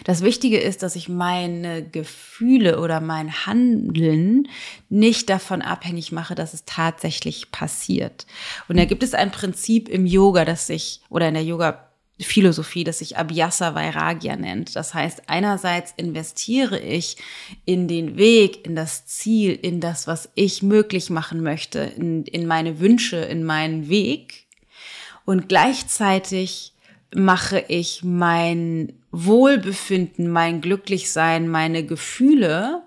Das 0.05 0.23
Wichtige 0.23 0.59
ist, 0.59 0.83
dass 0.83 0.95
ich 0.95 1.09
meine 1.09 1.83
Gefühle 1.83 2.81
oder 2.81 3.01
mein 3.01 3.47
Handeln 3.47 4.49
nicht 4.91 5.31
davon 5.31 5.63
abhängig 5.63 6.13
mache, 6.13 6.35
dass 6.35 6.53
es 6.53 6.65
tatsächlich 6.67 7.51
passiert. 7.51 8.27
Und 8.69 8.77
da 8.77 8.85
gibt 8.85 9.03
es 9.03 9.15
ein 9.15 9.31
Prinzip 9.31 9.89
im 9.89 10.05
Yoga, 10.05 10.45
das 10.45 10.67
sich, 10.67 11.01
oder 11.09 11.29
in 11.29 11.35
der 11.35 11.45
Yoga 11.45 11.89
Philosophie, 12.21 12.85
das 12.85 12.99
sich 12.99 13.17
Abhyasa 13.17 13.75
Vairagya 13.75 14.37
nennt. 14.37 14.77
Das 14.77 14.95
heißt, 14.95 15.25
einerseits 15.27 15.93
investiere 15.97 16.79
ich 16.79 17.17
in 17.65 17.89
den 17.89 18.17
Weg, 18.17 18.65
in 18.67 18.77
das 18.77 19.07
Ziel, 19.07 19.59
in 19.61 19.81
das, 19.81 20.07
was 20.07 20.29
ich 20.35 20.63
möglich 20.63 21.11
machen 21.11 21.43
möchte, 21.43 21.81
in, 21.81 22.25
in 22.25 22.47
meine 22.47 22.79
Wünsche, 22.79 23.17
in 23.17 23.43
meinen 23.43 23.89
Weg. 23.89 24.47
Und 25.25 25.49
gleichzeitig 25.49 26.75
mache 27.15 27.65
ich 27.67 28.03
mein 28.05 28.93
Wohlbefinden, 29.15 30.29
mein 30.29 30.61
Glücklichsein, 30.61 31.49
meine 31.49 31.85
Gefühle, 31.85 32.83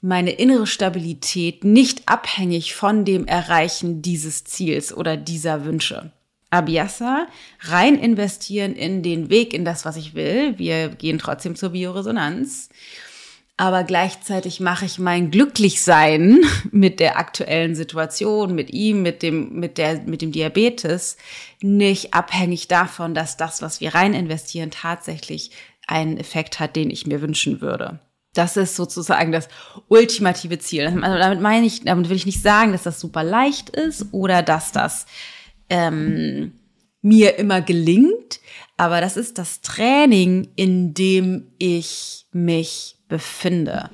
meine 0.00 0.32
innere 0.32 0.66
Stabilität 0.66 1.62
nicht 1.62 2.08
abhängig 2.08 2.74
von 2.74 3.04
dem 3.04 3.26
Erreichen 3.26 4.02
dieses 4.02 4.42
Ziels 4.44 4.92
oder 4.92 5.16
dieser 5.16 5.64
Wünsche. 5.64 6.10
Abhyasa, 6.50 7.28
rein 7.60 7.96
investieren 7.96 8.74
in 8.74 9.02
den 9.02 9.30
Weg, 9.30 9.54
in 9.54 9.64
das, 9.64 9.84
was 9.84 9.96
ich 9.96 10.14
will. 10.14 10.58
Wir 10.58 10.88
gehen 10.88 11.18
trotzdem 11.18 11.56
zur 11.56 11.70
Bioresonanz. 11.70 12.68
Aber 13.56 13.84
gleichzeitig 13.84 14.60
mache 14.60 14.86
ich 14.86 14.98
mein 14.98 15.30
Glücklichsein 15.30 16.40
mit 16.70 17.00
der 17.00 17.18
aktuellen 17.18 17.74
Situation, 17.74 18.54
mit 18.54 18.70
ihm, 18.70 19.02
mit 19.02 19.22
dem, 19.22 19.54
mit 19.60 19.78
der, 19.78 20.00
mit 20.02 20.22
dem 20.22 20.32
Diabetes 20.32 21.16
nicht 21.60 22.14
abhängig 22.14 22.68
davon, 22.68 23.14
dass 23.14 23.36
das, 23.36 23.62
was 23.62 23.80
wir 23.80 23.94
rein 23.94 24.14
investieren, 24.14 24.70
tatsächlich 24.70 25.50
einen 25.86 26.16
Effekt 26.16 26.60
hat, 26.60 26.76
den 26.76 26.90
ich 26.90 27.06
mir 27.06 27.20
wünschen 27.20 27.60
würde. 27.60 28.00
Das 28.34 28.56
ist 28.56 28.76
sozusagen 28.76 29.30
das 29.30 29.48
ultimative 29.88 30.58
Ziel. 30.58 30.86
Also 30.86 31.18
damit 31.18 31.40
meine 31.40 31.66
ich, 31.66 31.82
damit 31.82 32.08
will 32.08 32.16
ich 32.16 32.24
nicht 32.24 32.42
sagen, 32.42 32.72
dass 32.72 32.84
das 32.84 32.98
super 32.98 33.22
leicht 33.22 33.68
ist 33.68 34.06
oder 34.12 34.42
dass 34.42 34.72
das 34.72 35.04
ähm, 35.68 36.58
mir 37.02 37.38
immer 37.38 37.60
gelingt, 37.60 38.40
aber 38.78 39.00
das 39.00 39.16
ist 39.16 39.36
das 39.36 39.60
Training, 39.60 40.48
in 40.56 40.94
dem 40.94 41.52
ich 41.58 42.26
mich 42.32 42.96
befinde. 43.12 43.90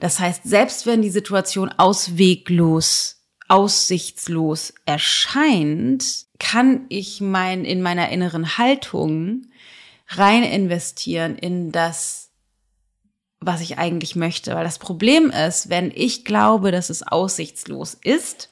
Das 0.00 0.20
heißt, 0.20 0.44
selbst 0.44 0.86
wenn 0.86 1.02
die 1.02 1.10
Situation 1.10 1.68
ausweglos, 1.68 3.24
aussichtslos 3.48 4.72
erscheint, 4.86 6.26
kann 6.38 6.86
ich 6.88 7.20
mein, 7.20 7.64
in 7.64 7.82
meiner 7.82 8.08
inneren 8.08 8.56
Haltung 8.56 9.48
rein 10.08 10.44
investieren 10.44 11.36
in 11.36 11.72
das, 11.72 12.30
was 13.40 13.60
ich 13.60 13.78
eigentlich 13.78 14.14
möchte. 14.14 14.54
Weil 14.54 14.64
das 14.64 14.78
Problem 14.78 15.30
ist, 15.30 15.68
wenn 15.68 15.90
ich 15.92 16.24
glaube, 16.24 16.70
dass 16.70 16.88
es 16.88 17.02
aussichtslos 17.02 17.94
ist, 18.02 18.48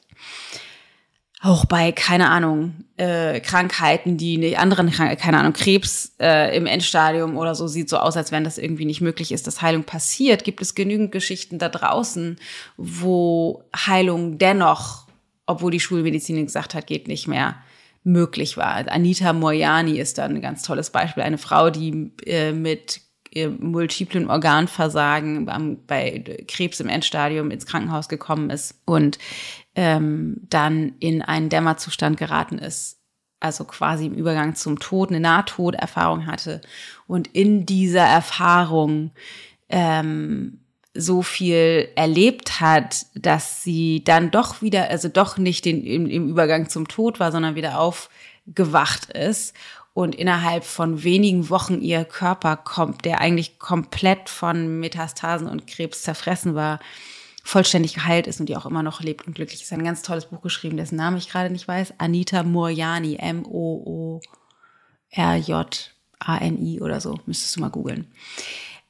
auch 1.42 1.64
bei, 1.64 1.90
keine 1.90 2.28
Ahnung, 2.28 2.84
äh, 2.98 3.40
Krankheiten, 3.40 4.18
die 4.18 4.36
nicht 4.36 4.58
anderen 4.58 4.90
keine 4.90 5.38
Ahnung, 5.38 5.54
Krebs 5.54 6.14
äh, 6.20 6.54
im 6.54 6.66
Endstadium 6.66 7.38
oder 7.38 7.54
so 7.54 7.66
sieht 7.66 7.88
so 7.88 7.96
aus, 7.96 8.16
als 8.16 8.30
wenn 8.30 8.44
das 8.44 8.58
irgendwie 8.58 8.84
nicht 8.84 9.00
möglich 9.00 9.32
ist, 9.32 9.46
dass 9.46 9.62
Heilung 9.62 9.84
passiert, 9.84 10.44
gibt 10.44 10.60
es 10.60 10.74
genügend 10.74 11.12
Geschichten 11.12 11.58
da 11.58 11.70
draußen, 11.70 12.36
wo 12.76 13.64
Heilung 13.74 14.36
dennoch, 14.36 15.06
obwohl 15.46 15.70
die 15.70 15.80
Schulmedizin 15.80 16.44
gesagt 16.44 16.74
hat, 16.74 16.86
geht 16.86 17.08
nicht 17.08 17.26
mehr, 17.26 17.56
möglich 18.02 18.56
war. 18.56 18.90
Anita 18.90 19.32
Moyani 19.32 19.98
ist 19.98 20.18
da 20.18 20.24
ein 20.24 20.40
ganz 20.40 20.62
tolles 20.62 20.90
Beispiel, 20.90 21.22
eine 21.22 21.38
Frau, 21.38 21.70
die 21.70 22.12
äh, 22.24 22.52
mit 22.52 23.02
äh, 23.32 23.48
multiplen 23.48 24.28
Organversagen 24.28 25.44
beim, 25.44 25.78
bei 25.86 26.24
Krebs 26.48 26.80
im 26.80 26.88
Endstadium 26.88 27.50
ins 27.50 27.66
Krankenhaus 27.66 28.08
gekommen 28.08 28.50
ist 28.50 28.80
und 28.86 29.18
ähm, 29.74 30.38
dann 30.48 30.94
in 30.98 31.22
einen 31.22 31.48
Dämmerzustand 31.48 32.16
geraten 32.16 32.58
ist, 32.58 32.98
also 33.40 33.64
quasi 33.64 34.06
im 34.06 34.14
Übergang 34.14 34.54
zum 34.54 34.78
Tod, 34.78 35.10
eine 35.10 35.20
Nahtoderfahrung 35.20 36.26
hatte 36.26 36.60
und 37.06 37.28
in 37.28 37.66
dieser 37.66 38.04
Erfahrung 38.04 39.12
ähm, 39.68 40.60
so 40.92 41.22
viel 41.22 41.88
erlebt 41.94 42.60
hat, 42.60 43.06
dass 43.14 43.62
sie 43.62 44.02
dann 44.04 44.30
doch 44.30 44.60
wieder, 44.60 44.90
also 44.90 45.08
doch 45.08 45.38
nicht 45.38 45.64
den, 45.64 45.84
im, 45.84 46.06
im 46.06 46.28
Übergang 46.28 46.68
zum 46.68 46.88
Tod 46.88 47.20
war, 47.20 47.30
sondern 47.30 47.54
wieder 47.54 47.78
aufgewacht 47.78 49.10
ist 49.12 49.54
und 49.94 50.14
innerhalb 50.14 50.64
von 50.64 51.02
wenigen 51.04 51.48
Wochen 51.48 51.80
ihr 51.80 52.04
Körper 52.04 52.56
kommt, 52.56 53.04
der 53.04 53.20
eigentlich 53.20 53.58
komplett 53.58 54.28
von 54.28 54.80
Metastasen 54.80 55.46
und 55.46 55.66
Krebs 55.66 56.02
zerfressen 56.02 56.54
war, 56.54 56.80
vollständig 57.50 57.94
geheilt 57.94 58.28
ist 58.28 58.38
und 58.38 58.48
die 58.48 58.56
auch 58.56 58.64
immer 58.64 58.84
noch 58.84 59.00
lebt 59.00 59.26
und 59.26 59.34
glücklich 59.34 59.62
ist. 59.62 59.72
Ein 59.72 59.82
ganz 59.82 60.02
tolles 60.02 60.26
Buch 60.26 60.40
geschrieben, 60.40 60.76
dessen 60.76 60.94
Namen 60.94 61.16
ich 61.16 61.28
gerade 61.28 61.50
nicht 61.50 61.66
weiß. 61.66 61.94
Anita 61.98 62.44
Moriani, 62.44 63.16
M-O-O-R-J-A-N-I 63.16 64.20
oder 66.80 67.00
so. 67.00 67.18
Müsstest 67.26 67.56
du 67.56 67.60
mal 67.60 67.70
googeln. 67.70 68.06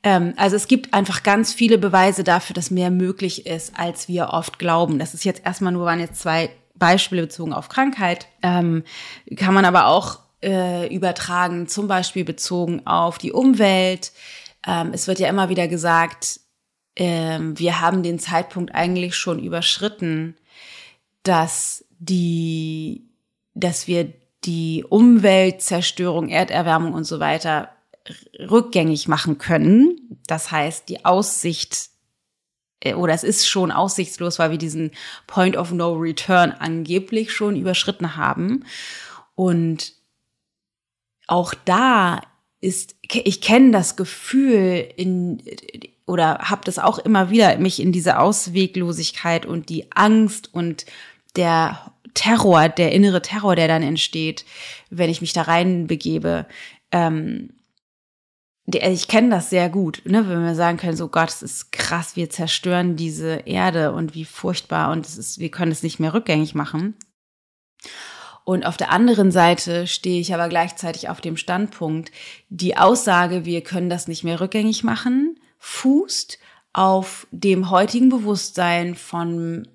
Ähm, 0.02 0.34
also 0.36 0.56
es 0.56 0.68
gibt 0.68 0.92
einfach 0.92 1.22
ganz 1.22 1.54
viele 1.54 1.78
Beweise 1.78 2.22
dafür, 2.22 2.52
dass 2.52 2.70
mehr 2.70 2.90
möglich 2.90 3.46
ist, 3.46 3.78
als 3.78 4.08
wir 4.08 4.28
oft 4.28 4.58
glauben. 4.58 4.98
Das 4.98 5.14
ist 5.14 5.24
jetzt 5.24 5.46
erstmal 5.46 5.72
nur, 5.72 5.86
waren 5.86 6.00
jetzt 6.00 6.20
zwei 6.20 6.50
Beispiele 6.74 7.22
bezogen 7.22 7.54
auf 7.54 7.70
Krankheit. 7.70 8.26
Ähm, 8.42 8.84
kann 9.36 9.54
man 9.54 9.64
aber 9.64 9.86
auch 9.86 10.18
äh, 10.42 10.94
übertragen, 10.94 11.66
zum 11.66 11.88
Beispiel 11.88 12.24
bezogen 12.24 12.86
auf 12.86 13.16
die 13.16 13.32
Umwelt. 13.32 14.12
Ähm, 14.66 14.90
es 14.92 15.08
wird 15.08 15.18
ja 15.18 15.28
immer 15.28 15.48
wieder 15.48 15.66
gesagt, 15.66 16.39
ähm, 16.96 17.58
wir 17.58 17.80
haben 17.80 18.02
den 18.02 18.18
Zeitpunkt 18.18 18.74
eigentlich 18.74 19.14
schon 19.16 19.42
überschritten, 19.42 20.36
dass 21.22 21.84
die, 21.98 23.08
dass 23.54 23.86
wir 23.86 24.12
die 24.44 24.84
Umweltzerstörung, 24.88 26.28
Erderwärmung 26.28 26.94
und 26.94 27.04
so 27.04 27.20
weiter 27.20 27.70
rückgängig 28.38 29.08
machen 29.08 29.38
können. 29.38 30.18
Das 30.26 30.50
heißt, 30.50 30.88
die 30.88 31.04
Aussicht 31.04 31.90
äh, 32.80 32.94
oder 32.94 33.14
es 33.14 33.24
ist 33.24 33.46
schon 33.46 33.70
aussichtslos, 33.70 34.38
weil 34.38 34.50
wir 34.50 34.58
diesen 34.58 34.90
Point 35.26 35.56
of 35.56 35.72
No 35.72 35.92
Return 35.92 36.52
angeblich 36.52 37.32
schon 37.32 37.56
überschritten 37.56 38.16
haben. 38.16 38.64
Und 39.34 39.92
auch 41.26 41.54
da 41.64 42.20
ist, 42.60 42.96
ich 43.02 43.40
kenne 43.40 43.70
das 43.70 43.96
Gefühl 43.96 44.86
in, 44.96 45.42
oder 46.10 46.38
habe 46.40 46.62
das 46.64 46.80
auch 46.80 46.98
immer 46.98 47.30
wieder, 47.30 47.56
mich 47.58 47.80
in 47.80 47.92
diese 47.92 48.18
Ausweglosigkeit 48.18 49.46
und 49.46 49.68
die 49.68 49.92
Angst 49.92 50.52
und 50.52 50.84
der 51.36 51.92
Terror, 52.14 52.68
der 52.68 52.90
innere 52.90 53.22
Terror, 53.22 53.54
der 53.54 53.68
dann 53.68 53.84
entsteht, 53.84 54.44
wenn 54.90 55.08
ich 55.08 55.20
mich 55.20 55.32
da 55.32 55.42
reinbegebe. 55.42 56.46
Ähm, 56.90 57.50
ich 58.66 59.06
kenne 59.06 59.30
das 59.30 59.50
sehr 59.50 59.68
gut, 59.68 60.02
ne? 60.04 60.28
wenn 60.28 60.44
wir 60.44 60.56
sagen 60.56 60.78
können, 60.78 60.96
so 60.96 61.06
Gott, 61.06 61.28
es 61.28 61.42
ist 61.42 61.70
krass, 61.70 62.16
wir 62.16 62.28
zerstören 62.28 62.96
diese 62.96 63.42
Erde 63.46 63.92
und 63.92 64.14
wie 64.14 64.24
furchtbar 64.24 64.90
und 64.90 65.06
es 65.06 65.16
ist, 65.16 65.38
wir 65.38 65.50
können 65.50 65.72
es 65.72 65.84
nicht 65.84 66.00
mehr 66.00 66.12
rückgängig 66.12 66.56
machen. 66.56 66.96
Und 68.44 68.66
auf 68.66 68.76
der 68.76 68.90
anderen 68.90 69.30
Seite 69.30 69.86
stehe 69.86 70.20
ich 70.20 70.34
aber 70.34 70.48
gleichzeitig 70.48 71.08
auf 71.08 71.20
dem 71.20 71.36
Standpunkt, 71.36 72.10
die 72.48 72.76
Aussage, 72.76 73.44
wir 73.44 73.62
können 73.62 73.90
das 73.90 74.08
nicht 74.08 74.24
mehr 74.24 74.40
rückgängig 74.40 74.82
machen, 74.82 75.39
fußt 75.60 76.38
auf 76.72 77.26
dem 77.30 77.70
heutigen 77.70 78.08
Bewusstsein 78.08 78.94
von 78.96 79.68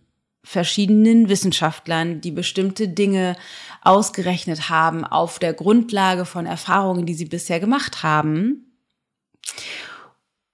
verschiedenen 0.43 1.29
Wissenschaftlern, 1.29 2.21
die 2.21 2.31
bestimmte 2.31 2.87
Dinge 2.87 3.35
ausgerechnet 3.81 4.69
haben 4.69 5.03
auf 5.03 5.39
der 5.39 5.53
Grundlage 5.53 6.25
von 6.25 6.45
Erfahrungen, 6.45 7.05
die 7.05 7.13
sie 7.13 7.25
bisher 7.25 7.59
gemacht 7.59 8.03
haben. 8.03 8.77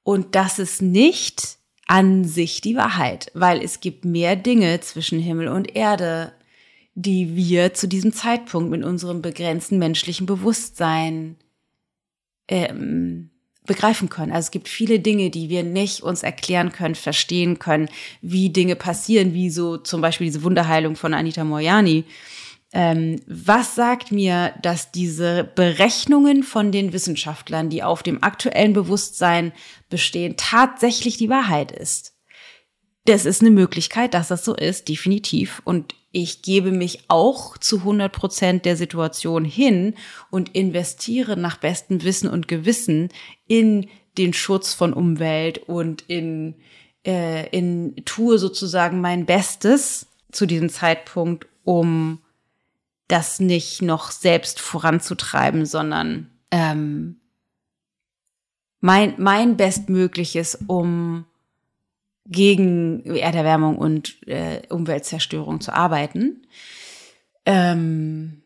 Und 0.03 0.35
das 0.35 0.59
ist 0.59 0.81
nicht 0.81 1.57
an 1.87 2.23
sich 2.23 2.61
die 2.61 2.75
Wahrheit, 2.75 3.31
weil 3.33 3.61
es 3.61 3.81
gibt 3.81 4.05
mehr 4.05 4.35
Dinge 4.35 4.79
zwischen 4.79 5.19
Himmel 5.19 5.49
und 5.49 5.75
Erde, 5.75 6.33
die 6.95 7.35
wir 7.35 7.73
zu 7.73 7.87
diesem 7.87 8.13
Zeitpunkt 8.13 8.69
mit 8.69 8.83
unserem 8.83 9.21
begrenzten 9.21 9.77
menschlichen 9.77 10.25
Bewusstsein 10.25 11.37
ähm, 12.47 13.29
begreifen 13.65 14.09
können. 14.09 14.31
Also 14.31 14.47
es 14.47 14.51
gibt 14.51 14.67
viele 14.67 14.99
Dinge, 14.99 15.29
die 15.29 15.49
wir 15.49 15.63
nicht 15.63 16.01
uns 16.01 16.23
erklären 16.23 16.71
können, 16.71 16.95
verstehen 16.95 17.59
können, 17.59 17.89
wie 18.21 18.49
Dinge 18.49 18.75
passieren, 18.75 19.33
wie 19.33 19.49
so 19.49 19.77
zum 19.77 20.01
Beispiel 20.01 20.27
diese 20.27 20.43
Wunderheilung 20.43 20.95
von 20.95 21.13
Anita 21.13 21.43
Moyani. 21.43 22.05
Ähm, 22.73 23.21
was 23.27 23.75
sagt 23.75 24.11
mir, 24.11 24.53
dass 24.61 24.91
diese 24.91 25.43
Berechnungen 25.43 26.41
von 26.43 26.71
den 26.71 26.93
Wissenschaftlern, 26.93 27.69
die 27.69 27.83
auf 27.83 28.01
dem 28.01 28.23
aktuellen 28.23 28.73
Bewusstsein 28.73 29.51
bestehen, 29.89 30.35
tatsächlich 30.37 31.17
die 31.17 31.29
Wahrheit 31.29 31.71
ist? 31.71 32.13
Das 33.05 33.25
ist 33.25 33.41
eine 33.41 33.51
Möglichkeit, 33.51 34.13
dass 34.13 34.29
das 34.29 34.45
so 34.45 34.55
ist, 34.55 34.87
definitiv. 34.87 35.61
Und 35.65 35.95
ich 36.11 36.41
gebe 36.41 36.71
mich 36.71 37.05
auch 37.07 37.57
zu 37.57 37.77
100 37.79 38.11
Prozent 38.11 38.65
der 38.65 38.75
Situation 38.75 39.45
hin 39.45 39.95
und 40.29 40.55
investiere 40.55 41.37
nach 41.37 41.57
bestem 41.57 42.03
Wissen 42.03 42.29
und 42.29 42.47
Gewissen 42.47 43.09
in 43.47 43.87
den 44.17 44.33
Schutz 44.33 44.73
von 44.73 44.93
Umwelt 44.93 45.57
und 45.69 46.03
in, 46.07 46.55
äh, 47.05 47.47
in 47.49 47.95
tue 48.05 48.37
sozusagen 48.37 48.99
mein 48.99 49.25
Bestes 49.25 50.07
zu 50.31 50.45
diesem 50.45 50.69
Zeitpunkt, 50.69 51.47
um 51.63 52.19
das 53.07 53.39
nicht 53.39 53.81
noch 53.81 54.11
selbst 54.11 54.59
voranzutreiben, 54.59 55.65
sondern 55.65 56.29
ähm, 56.51 57.21
mein, 58.79 59.15
mein 59.17 59.57
Bestmögliches, 59.57 60.59
um 60.67 61.25
gegen 62.31 63.05
Erderwärmung 63.05 63.77
und 63.77 64.25
äh, 64.27 64.61
Umweltzerstörung 64.69 65.61
zu 65.61 65.73
arbeiten. 65.73 66.47
Ähm, 67.45 68.41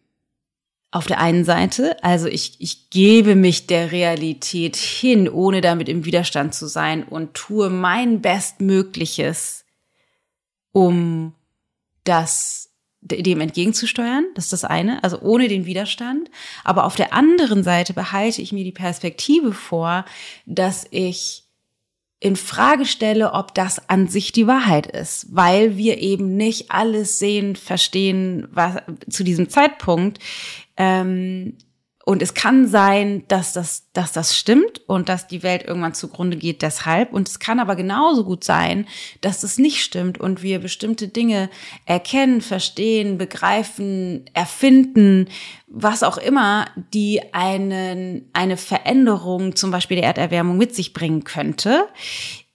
auf 0.91 1.08
der 1.08 1.19
einen 1.19 1.43
Seite, 1.43 2.02
also 2.04 2.28
ich, 2.28 2.56
ich 2.60 2.89
gebe 2.89 3.36
mich 3.36 3.67
der 3.67 3.91
Realität 3.91 4.76
hin, 4.78 5.30
ohne 5.30 5.62
damit 5.62 5.89
im 5.89 6.06
Widerstand 6.06 6.56
zu 6.56 6.67
sein 6.67 7.04
und 7.04 7.34
tue 7.34 7.69
mein 7.69 8.21
Bestmögliches, 8.21 9.65
um 10.71 11.34
das 12.06 12.71
dem 13.02 13.41
entgegenzusteuern. 13.41 14.26
Das 14.34 14.45
ist 14.45 14.54
das 14.54 14.63
eine, 14.63 15.04
also 15.04 15.19
ohne 15.21 15.48
den 15.48 15.65
Widerstand. 15.65 16.32
Aber 16.63 16.86
auf 16.86 16.95
der 16.95 17.13
anderen 17.13 17.63
Seite 17.63 17.93
behalte 17.93 18.41
ich 18.41 18.52
mir 18.52 18.63
die 18.63 18.71
Perspektive 18.71 19.54
vor, 19.54 20.06
dass 20.45 20.88
ich 20.89 21.44
in 22.25 22.35
Frage 22.35 22.85
stelle, 22.85 23.33
ob 23.33 23.53
das 23.53 23.88
an 23.88 24.07
sich 24.07 24.31
die 24.31 24.47
Wahrheit 24.47 24.88
ist, 24.88 25.27
weil 25.29 25.77
wir 25.77 25.99
eben 25.99 26.35
nicht 26.38 26.71
alles 26.71 27.19
sehen, 27.19 27.55
verstehen, 27.55 28.47
was 28.49 28.77
zu 29.07 29.23
diesem 29.23 29.47
Zeitpunkt. 29.47 30.17
Ähm, 30.75 31.55
und 32.08 32.22
es 32.22 32.36
kann 32.36 32.68
sein, 32.68 33.24
dass 33.30 33.52
das, 33.52 33.88
dass 33.91 34.12
das 34.12 34.38
stimmt 34.38 34.80
und 34.88 35.10
dass 35.10 35.26
die 35.28 35.41
Welt 35.41 35.63
irgendwann 35.63 35.96
zugrunde 35.96 36.38
geht 36.38 36.62
deshalb. 36.62 37.12
Und 37.12 37.28
es 37.28 37.39
kann 37.39 37.60
aber 37.60 37.76
genauso 37.76 38.24
gut 38.24 38.44
sein, 38.44 38.86
dass 39.22 39.41
das 39.41 39.58
nicht 39.58 39.82
stimmt 39.84 40.20
und 40.20 40.44
wir 40.44 40.60
bestimmte 40.60 41.08
Dinge 41.08 41.50
erkennen, 41.88 42.41
verstehen, 42.41 43.18
begreifen, 43.18 44.30
erfinden, 44.34 45.30
was 45.65 46.04
auch 46.04 46.20
immer, 46.20 46.68
die 46.94 47.34
einen, 47.34 48.30
eine 48.34 48.58
Veränderung 48.58 49.56
zum 49.56 49.72
Beispiel 49.72 49.98
der 49.98 50.06
Erderwärmung 50.06 50.58
mit 50.58 50.76
sich 50.76 50.94
bringen 50.94 51.24
könnte, 51.24 51.88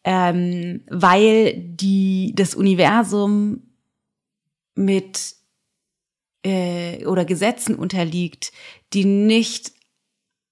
ähm, 0.04 0.84
weil 0.88 1.54
die, 1.56 2.34
das 2.36 2.54
Universum 2.54 3.62
mit 4.76 5.39
äh, 6.44 7.04
oder 7.06 7.24
Gesetzen 7.24 7.74
unterliegt, 7.74 8.52
die 8.92 9.04
nicht 9.04 9.72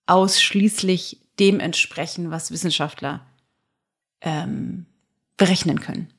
ausschließlich 0.07 1.21
dem 1.39 1.61
entsprechen, 1.61 2.31
was 2.31 2.51
Wissenschaftler 2.51 3.27
ähm, 4.21 4.87
berechnen 5.37 5.81
können. 5.81 6.13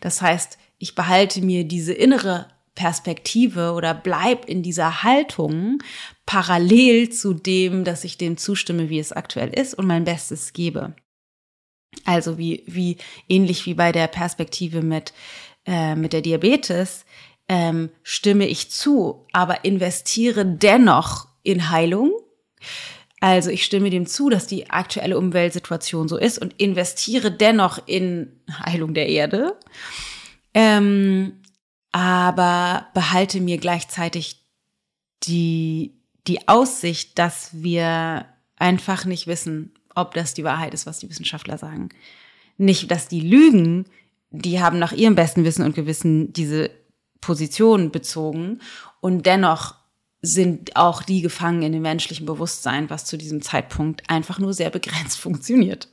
Das 0.00 0.20
heißt, 0.22 0.58
ich 0.78 0.94
behalte 0.94 1.42
mir 1.42 1.64
diese 1.64 1.92
innere 1.92 2.48
Perspektive 2.74 3.72
oder 3.72 3.94
bleib 3.94 4.44
in 4.46 4.62
dieser 4.62 5.02
Haltung 5.02 5.82
parallel 6.26 7.10
zu 7.10 7.32
dem, 7.32 7.84
dass 7.84 8.04
ich 8.04 8.18
dem 8.18 8.36
zustimme, 8.36 8.90
wie 8.90 8.98
es 8.98 9.12
aktuell 9.12 9.48
ist 9.48 9.74
und 9.74 9.86
mein 9.86 10.04
Bestes 10.04 10.52
gebe. 10.52 10.94
Also 12.04 12.36
wie, 12.36 12.62
wie 12.66 12.98
ähnlich 13.28 13.64
wie 13.64 13.74
bei 13.74 13.92
der 13.92 14.06
Perspektive 14.08 14.82
mit, 14.82 15.14
äh, 15.64 15.94
mit 15.96 16.12
der 16.12 16.20
Diabetes 16.20 17.06
ähm, 17.48 17.90
stimme 18.02 18.46
ich 18.46 18.70
zu, 18.70 19.26
aber 19.32 19.64
investiere 19.64 20.44
dennoch 20.44 21.28
in 21.42 21.70
Heilung. 21.70 22.12
Also 23.20 23.50
ich 23.50 23.64
stimme 23.64 23.90
dem 23.90 24.06
zu, 24.06 24.28
dass 24.28 24.46
die 24.46 24.70
aktuelle 24.70 25.16
Umweltsituation 25.18 26.08
so 26.08 26.16
ist 26.16 26.38
und 26.38 26.60
investiere 26.60 27.30
dennoch 27.30 27.80
in 27.86 28.40
Heilung 28.64 28.94
der 28.94 29.08
Erde. 29.08 29.56
Ähm, 30.54 31.40
aber 31.92 32.88
behalte 32.94 33.40
mir 33.40 33.58
gleichzeitig 33.58 34.42
die, 35.22 35.94
die 36.26 36.46
Aussicht, 36.48 37.18
dass 37.18 37.50
wir 37.52 38.26
einfach 38.56 39.04
nicht 39.04 39.26
wissen, 39.26 39.72
ob 39.94 40.14
das 40.14 40.34
die 40.34 40.44
Wahrheit 40.44 40.74
ist, 40.74 40.86
was 40.86 40.98
die 40.98 41.08
Wissenschaftler 41.08 41.58
sagen. 41.58 41.88
Nicht, 42.58 42.90
dass 42.90 43.08
die 43.08 43.20
lügen, 43.20 43.86
die 44.30 44.60
haben 44.60 44.78
nach 44.78 44.92
ihrem 44.92 45.14
besten 45.14 45.44
Wissen 45.44 45.64
und 45.64 45.74
Gewissen 45.74 46.32
diese 46.32 46.70
Position 47.20 47.90
bezogen 47.90 48.60
und 49.00 49.26
dennoch 49.26 49.74
sind 50.22 50.76
auch 50.76 51.02
die 51.02 51.20
gefangen 51.20 51.62
in 51.62 51.72
dem 51.72 51.82
menschlichen 51.82 52.26
Bewusstsein, 52.26 52.90
was 52.90 53.04
zu 53.04 53.16
diesem 53.16 53.42
Zeitpunkt 53.42 54.02
einfach 54.08 54.38
nur 54.38 54.52
sehr 54.54 54.70
begrenzt 54.70 55.18
funktioniert. 55.20 55.88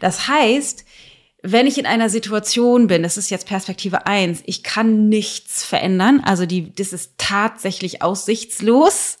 Das 0.00 0.28
heißt, 0.28 0.84
wenn 1.42 1.66
ich 1.66 1.78
in 1.78 1.86
einer 1.86 2.08
Situation 2.08 2.88
bin, 2.88 3.02
das 3.02 3.16
ist 3.16 3.30
jetzt 3.30 3.46
Perspektive 3.46 4.06
eins, 4.06 4.42
ich 4.46 4.62
kann 4.64 5.08
nichts 5.08 5.64
verändern, 5.64 6.20
also 6.24 6.44
die, 6.44 6.74
das 6.74 6.92
ist 6.92 7.12
tatsächlich 7.18 8.02
aussichtslos, 8.02 9.18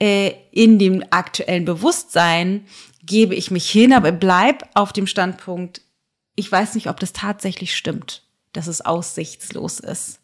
äh, 0.00 0.32
in 0.50 0.78
dem 0.78 1.04
aktuellen 1.10 1.64
Bewusstsein 1.64 2.66
gebe 3.04 3.34
ich 3.34 3.50
mich 3.50 3.70
hin, 3.70 3.92
aber 3.92 4.10
bleib 4.10 4.68
auf 4.74 4.92
dem 4.92 5.06
Standpunkt, 5.06 5.82
ich 6.34 6.50
weiß 6.50 6.74
nicht, 6.74 6.88
ob 6.88 6.98
das 6.98 7.12
tatsächlich 7.12 7.76
stimmt, 7.76 8.24
dass 8.52 8.66
es 8.66 8.80
aussichtslos 8.80 9.78
ist. 9.78 10.19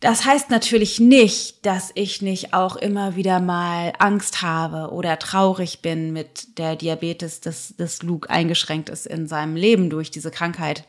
Das 0.00 0.24
heißt 0.24 0.50
natürlich 0.50 1.00
nicht, 1.00 1.66
dass 1.66 1.90
ich 1.94 2.22
nicht 2.22 2.54
auch 2.54 2.76
immer 2.76 3.16
wieder 3.16 3.40
mal 3.40 3.92
Angst 3.98 4.42
habe 4.42 4.92
oder 4.92 5.18
traurig 5.18 5.82
bin 5.82 6.12
mit 6.12 6.56
der 6.58 6.76
Diabetes, 6.76 7.40
dass, 7.40 7.74
dass 7.76 8.02
Luke 8.02 8.30
eingeschränkt 8.30 8.90
ist 8.90 9.06
in 9.06 9.26
seinem 9.26 9.56
Leben 9.56 9.90
durch 9.90 10.12
diese 10.12 10.30
Krankheit. 10.30 10.84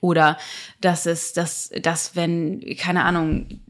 Oder 0.00 0.38
dass 0.80 1.04
es, 1.04 1.34
dass, 1.34 1.70
dass 1.82 2.16
wenn, 2.16 2.64
keine 2.78 3.04
Ahnung, 3.04 3.60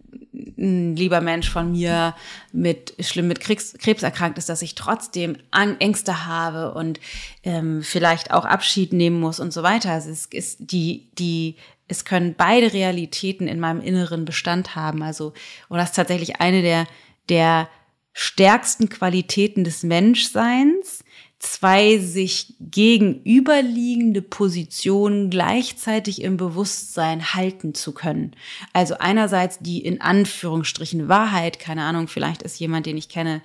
ein 0.58 0.94
lieber 0.96 1.20
Mensch 1.20 1.50
von 1.50 1.72
mir 1.72 2.14
mit 2.52 2.94
schlimm 3.00 3.26
mit 3.26 3.40
Krebs, 3.40 3.74
Krebs 3.78 4.02
erkrankt 4.02 4.38
ist, 4.38 4.48
dass 4.48 4.62
ich 4.62 4.74
trotzdem 4.74 5.36
Ängste 5.50 6.26
habe 6.26 6.74
und 6.74 7.00
ähm, 7.42 7.82
vielleicht 7.82 8.30
auch 8.30 8.44
Abschied 8.44 8.92
nehmen 8.92 9.18
muss 9.18 9.40
und 9.40 9.52
so 9.52 9.62
weiter. 9.62 9.92
Also 9.92 10.10
es 10.10 10.26
ist 10.26 10.58
die 10.60 11.08
die 11.18 11.56
es 11.88 12.04
können 12.04 12.34
beide 12.36 12.72
Realitäten 12.72 13.46
in 13.46 13.60
meinem 13.60 13.80
inneren 13.80 14.24
Bestand 14.24 14.74
haben. 14.74 15.02
Also, 15.02 15.32
und 15.68 15.78
das 15.78 15.90
ist 15.90 15.96
tatsächlich 15.96 16.40
eine 16.40 16.62
der, 16.62 16.86
der 17.28 17.68
stärksten 18.12 18.88
Qualitäten 18.88 19.62
des 19.62 19.82
Menschseins, 19.82 21.04
zwei 21.38 21.98
sich 21.98 22.54
gegenüberliegende 22.60 24.22
Positionen 24.22 25.28
gleichzeitig 25.28 26.22
im 26.22 26.38
Bewusstsein 26.38 27.34
halten 27.34 27.74
zu 27.74 27.92
können. 27.92 28.34
Also 28.72 28.96
einerseits 28.98 29.58
die 29.58 29.84
in 29.84 30.00
Anführungsstrichen 30.00 31.08
Wahrheit, 31.08 31.58
keine 31.58 31.82
Ahnung, 31.82 32.08
vielleicht 32.08 32.42
ist 32.42 32.58
jemand, 32.58 32.86
den 32.86 32.96
ich 32.96 33.10
kenne, 33.10 33.42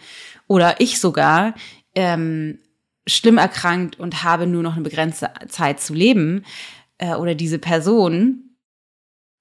oder 0.48 0.80
ich 0.80 1.00
sogar, 1.00 1.54
ähm, 1.94 2.60
schlimm 3.08 3.38
erkrankt 3.38 4.00
und 4.00 4.24
habe 4.24 4.48
nur 4.48 4.64
noch 4.64 4.74
eine 4.74 4.84
begrenzte 4.84 5.32
Zeit 5.50 5.82
zu 5.82 5.94
leben 5.94 6.46
äh, 7.02 7.16
oder 7.16 7.36
diese 7.36 7.60
Person. 7.60 8.56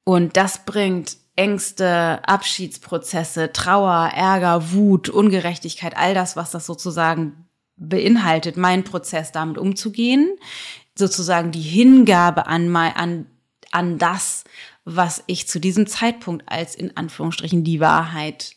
Und 0.04 0.36
das 0.36 0.64
bringt 0.64 1.18
Ängste, 1.36 2.20
Abschiedsprozesse, 2.26 3.52
Trauer, 3.52 4.10
Ärger, 4.12 4.72
Wut, 4.72 5.08
Ungerechtigkeit, 5.08 5.96
all 5.96 6.14
das, 6.14 6.34
was 6.34 6.50
das 6.50 6.66
sozusagen 6.66 7.46
beinhaltet, 7.76 8.56
mein 8.56 8.82
Prozess 8.82 9.30
damit 9.30 9.56
umzugehen, 9.56 10.36
sozusagen 10.98 11.52
die 11.52 11.62
Hingabe 11.62 12.46
an, 12.46 12.74
an, 12.74 13.26
an 13.70 13.98
das, 13.98 14.44
was 14.84 15.22
ich 15.26 15.46
zu 15.46 15.60
diesem 15.60 15.86
Zeitpunkt 15.86 16.50
als 16.50 16.74
in 16.74 16.96
Anführungsstrichen 16.96 17.62
die 17.62 17.80
Wahrheit 17.80 18.56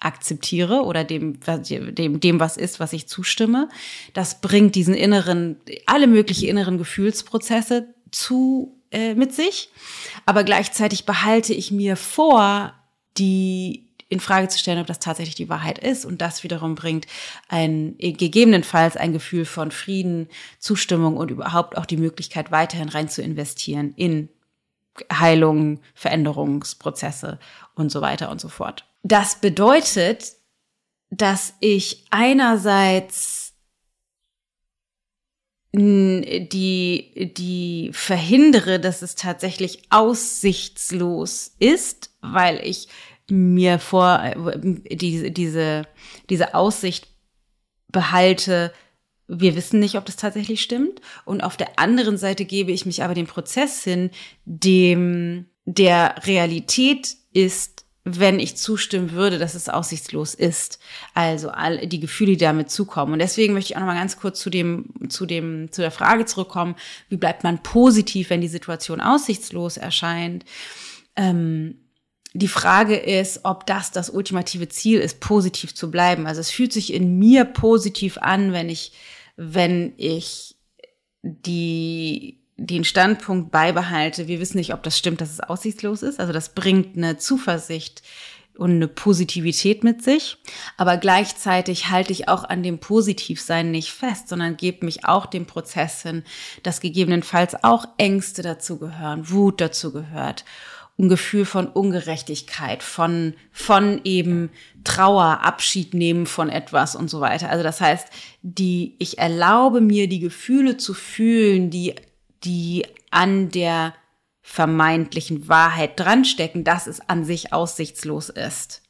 akzeptiere 0.00 0.82
oder 0.82 1.04
dem, 1.04 1.38
dem, 1.40 2.20
dem, 2.20 2.40
was 2.40 2.56
ist, 2.56 2.80
was 2.80 2.92
ich 2.92 3.08
zustimme. 3.08 3.68
Das 4.12 4.40
bringt 4.40 4.74
diesen 4.74 4.94
inneren, 4.94 5.56
alle 5.86 6.06
möglichen 6.06 6.48
inneren 6.48 6.78
Gefühlsprozesse 6.78 7.93
zu 8.14 8.80
äh, 8.90 9.14
mit 9.14 9.34
sich, 9.34 9.70
aber 10.26 10.44
gleichzeitig 10.44 11.04
behalte 11.04 11.52
ich 11.52 11.70
mir 11.70 11.96
vor, 11.96 12.72
die 13.16 13.84
in 14.08 14.20
Frage 14.20 14.48
zu 14.48 14.58
stellen, 14.58 14.80
ob 14.80 14.86
das 14.86 15.00
tatsächlich 15.00 15.34
die 15.34 15.48
Wahrheit 15.48 15.78
ist. 15.78 16.04
Und 16.04 16.20
das 16.20 16.44
wiederum 16.44 16.74
bringt 16.74 17.06
ein 17.48 17.96
gegebenenfalls 17.98 18.96
ein 18.96 19.12
Gefühl 19.12 19.44
von 19.44 19.70
Frieden, 19.70 20.28
Zustimmung 20.58 21.16
und 21.16 21.30
überhaupt 21.30 21.76
auch 21.76 21.86
die 21.86 21.96
Möglichkeit, 21.96 22.52
weiterhin 22.52 22.88
rein 22.88 23.08
zu 23.08 23.22
investieren 23.22 23.92
in 23.96 24.28
Heilung, 25.12 25.80
Veränderungsprozesse 25.94 27.40
und 27.74 27.90
so 27.90 28.00
weiter 28.00 28.30
und 28.30 28.40
so 28.40 28.48
fort. 28.48 28.84
Das 29.02 29.36
bedeutet, 29.40 30.34
dass 31.10 31.54
ich 31.60 32.04
einerseits 32.10 33.43
die, 35.76 37.32
die 37.36 37.90
verhindere, 37.92 38.78
dass 38.78 39.02
es 39.02 39.16
tatsächlich 39.16 39.82
aussichtslos 39.90 41.54
ist, 41.58 42.10
weil 42.20 42.60
ich 42.64 42.88
mir 43.28 43.78
vor 43.80 44.22
diese, 44.62 45.30
diese, 45.30 45.86
diese 46.30 46.54
Aussicht 46.54 47.08
behalte, 47.88 48.72
wir 49.26 49.56
wissen 49.56 49.80
nicht, 49.80 49.96
ob 49.96 50.04
das 50.04 50.16
tatsächlich 50.16 50.60
stimmt. 50.60 51.00
Und 51.24 51.42
auf 51.42 51.56
der 51.56 51.78
anderen 51.78 52.18
Seite 52.18 52.44
gebe 52.44 52.70
ich 52.70 52.86
mich 52.86 53.02
aber 53.02 53.14
dem 53.14 53.26
Prozess 53.26 53.82
hin, 53.82 54.10
dem 54.44 55.46
der 55.64 56.16
Realität 56.24 57.16
ist, 57.32 57.83
wenn 58.04 58.38
ich 58.38 58.56
zustimmen 58.56 59.12
würde, 59.12 59.38
dass 59.38 59.54
es 59.54 59.70
aussichtslos 59.70 60.34
ist. 60.34 60.78
Also 61.14 61.48
all 61.48 61.86
die 61.86 62.00
Gefühle, 62.00 62.32
die 62.32 62.36
damit 62.44 62.70
zukommen. 62.70 63.14
Und 63.14 63.18
deswegen 63.18 63.54
möchte 63.54 63.72
ich 63.72 63.76
auch 63.76 63.80
noch 63.80 63.86
mal 63.86 63.98
ganz 63.98 64.18
kurz 64.18 64.40
zu 64.40 64.50
dem, 64.50 64.90
zu 65.08 65.24
dem, 65.24 65.72
zu 65.72 65.80
der 65.80 65.90
Frage 65.90 66.26
zurückkommen, 66.26 66.76
wie 67.08 67.16
bleibt 67.16 67.44
man 67.44 67.62
positiv, 67.62 68.28
wenn 68.28 68.42
die 68.42 68.48
Situation 68.48 69.00
aussichtslos 69.00 69.78
erscheint? 69.78 70.44
Ähm, 71.16 71.78
die 72.34 72.48
Frage 72.48 72.96
ist, 72.96 73.40
ob 73.44 73.64
das 73.64 73.90
das 73.90 74.10
ultimative 74.10 74.68
Ziel 74.68 75.00
ist, 75.00 75.20
positiv 75.20 75.74
zu 75.74 75.90
bleiben. 75.90 76.26
Also 76.26 76.40
es 76.40 76.50
fühlt 76.50 76.72
sich 76.72 76.92
in 76.92 77.18
mir 77.18 77.44
positiv 77.44 78.18
an, 78.18 78.52
wenn 78.52 78.68
ich, 78.68 78.92
wenn 79.36 79.94
ich 79.96 80.56
die, 81.22 82.43
den 82.56 82.84
Standpunkt 82.84 83.50
beibehalte. 83.50 84.28
Wir 84.28 84.40
wissen 84.40 84.58
nicht, 84.58 84.74
ob 84.74 84.82
das 84.82 84.98
stimmt, 84.98 85.20
dass 85.20 85.32
es 85.32 85.40
aussichtslos 85.40 86.02
ist. 86.02 86.20
Also 86.20 86.32
das 86.32 86.50
bringt 86.50 86.96
eine 86.96 87.18
Zuversicht 87.18 88.02
und 88.56 88.70
eine 88.70 88.86
Positivität 88.86 89.82
mit 89.82 90.04
sich. 90.04 90.38
Aber 90.76 90.96
gleichzeitig 90.96 91.90
halte 91.90 92.12
ich 92.12 92.28
auch 92.28 92.44
an 92.44 92.62
dem 92.62 92.78
Positivsein 92.78 93.70
nicht 93.70 93.90
fest, 93.90 94.28
sondern 94.28 94.56
gebe 94.56 94.84
mich 94.84 95.04
auch 95.04 95.26
dem 95.26 95.46
Prozess 95.46 96.02
hin, 96.02 96.22
dass 96.62 96.80
gegebenenfalls 96.80 97.64
auch 97.64 97.86
Ängste 97.98 98.42
dazu 98.42 98.78
gehören, 98.78 99.30
Wut 99.30 99.60
dazu 99.60 99.92
gehört 99.92 100.44
ein 100.98 101.08
Gefühl 101.08 101.44
von 101.44 101.66
Ungerechtigkeit, 101.66 102.82
von, 102.82 103.34
von 103.50 104.00
eben 104.04 104.50
Trauer, 104.84 105.40
Abschied 105.42 105.92
nehmen 105.92 106.26
von 106.26 106.48
etwas 106.48 106.94
und 106.94 107.10
so 107.10 107.20
weiter. 107.20 107.50
Also 107.50 107.64
das 107.64 107.80
heißt, 107.80 108.08
die, 108.42 108.94
ich 108.98 109.18
erlaube 109.18 109.80
mir 109.80 110.08
die 110.08 110.20
Gefühle 110.20 110.76
zu 110.76 110.94
fühlen, 110.94 111.70
die, 111.70 111.94
die 112.44 112.86
an 113.10 113.50
der 113.50 113.94
vermeintlichen 114.42 115.48
Wahrheit 115.48 115.98
dranstecken, 115.98 116.64
dass 116.64 116.86
es 116.86 117.00
an 117.00 117.24
sich 117.24 117.52
aussichtslos 117.52 118.28
ist. 118.28 118.82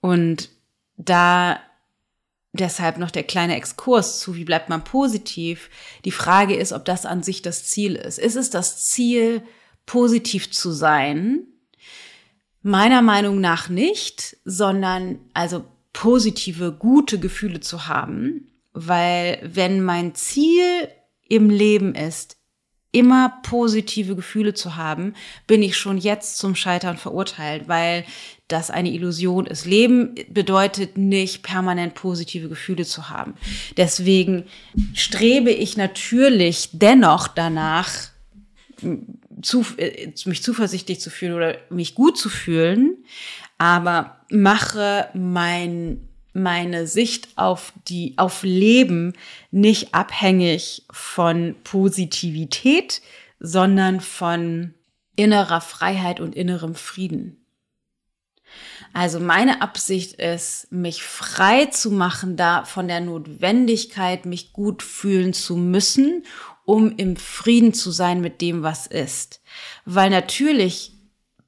Und 0.00 0.48
da 0.96 1.58
deshalb 2.52 2.98
noch 2.98 3.10
der 3.10 3.24
kleine 3.24 3.56
Exkurs 3.56 4.20
zu, 4.20 4.36
wie 4.36 4.44
bleibt 4.44 4.68
man 4.68 4.84
positiv? 4.84 5.70
Die 6.04 6.12
Frage 6.12 6.54
ist, 6.54 6.72
ob 6.72 6.84
das 6.84 7.04
an 7.04 7.22
sich 7.22 7.42
das 7.42 7.64
Ziel 7.64 7.96
ist. 7.96 8.18
Ist 8.18 8.36
es 8.36 8.50
das 8.50 8.86
Ziel, 8.86 9.42
positiv 9.86 10.50
zu 10.50 10.70
sein? 10.70 11.46
Meiner 12.62 13.02
Meinung 13.02 13.40
nach 13.40 13.68
nicht, 13.68 14.36
sondern 14.44 15.18
also 15.34 15.64
positive, 15.92 16.72
gute 16.72 17.18
Gefühle 17.18 17.60
zu 17.60 17.88
haben, 17.88 18.48
weil 18.72 19.40
wenn 19.42 19.82
mein 19.82 20.14
Ziel 20.14 20.88
im 21.28 21.50
Leben 21.50 21.94
ist, 21.94 22.36
immer 22.94 23.40
positive 23.42 24.16
Gefühle 24.16 24.54
zu 24.54 24.76
haben, 24.76 25.14
bin 25.46 25.62
ich 25.62 25.76
schon 25.76 25.98
jetzt 25.98 26.38
zum 26.38 26.54
Scheitern 26.54 26.96
verurteilt, 26.96 27.68
weil 27.68 28.04
das 28.48 28.70
eine 28.70 28.90
Illusion 28.90 29.46
ist. 29.46 29.66
Leben 29.66 30.14
bedeutet 30.28 30.96
nicht 30.96 31.42
permanent 31.42 31.94
positive 31.94 32.48
Gefühle 32.48 32.84
zu 32.84 33.08
haben. 33.08 33.34
Deswegen 33.76 34.44
strebe 34.94 35.50
ich 35.50 35.76
natürlich 35.76 36.70
dennoch 36.72 37.28
danach, 37.28 37.90
zu, 39.42 39.64
äh, 39.76 40.12
mich 40.26 40.42
zuversichtlich 40.42 41.00
zu 41.00 41.10
fühlen 41.10 41.34
oder 41.34 41.56
mich 41.70 41.94
gut 41.94 42.18
zu 42.18 42.28
fühlen, 42.28 42.96
aber 43.58 44.20
mache 44.30 45.08
mein, 45.14 46.08
meine 46.34 46.86
Sicht 46.86 47.28
auf 47.36 47.72
die, 47.88 48.14
auf 48.18 48.42
Leben 48.42 49.14
nicht 49.50 49.94
abhängig 49.94 50.84
von 50.90 51.56
Positivität, 51.64 53.02
sondern 53.38 54.00
von 54.00 54.74
innerer 55.16 55.60
Freiheit 55.60 56.20
und 56.20 56.34
innerem 56.34 56.74
Frieden. 56.74 57.40
Also 58.92 59.18
meine 59.18 59.62
Absicht 59.62 60.14
ist, 60.14 60.70
mich 60.70 61.02
frei 61.02 61.66
zu 61.66 61.90
machen 61.90 62.36
da 62.36 62.64
von 62.64 62.86
der 62.86 63.00
Notwendigkeit, 63.00 64.26
mich 64.26 64.52
gut 64.52 64.82
fühlen 64.82 65.32
zu 65.32 65.56
müssen 65.56 66.24
um 66.64 66.96
im 66.96 67.16
Frieden 67.16 67.74
zu 67.74 67.90
sein 67.90 68.20
mit 68.20 68.40
dem, 68.40 68.62
was 68.62 68.86
ist. 68.86 69.42
Weil 69.84 70.10
natürlich 70.10 70.93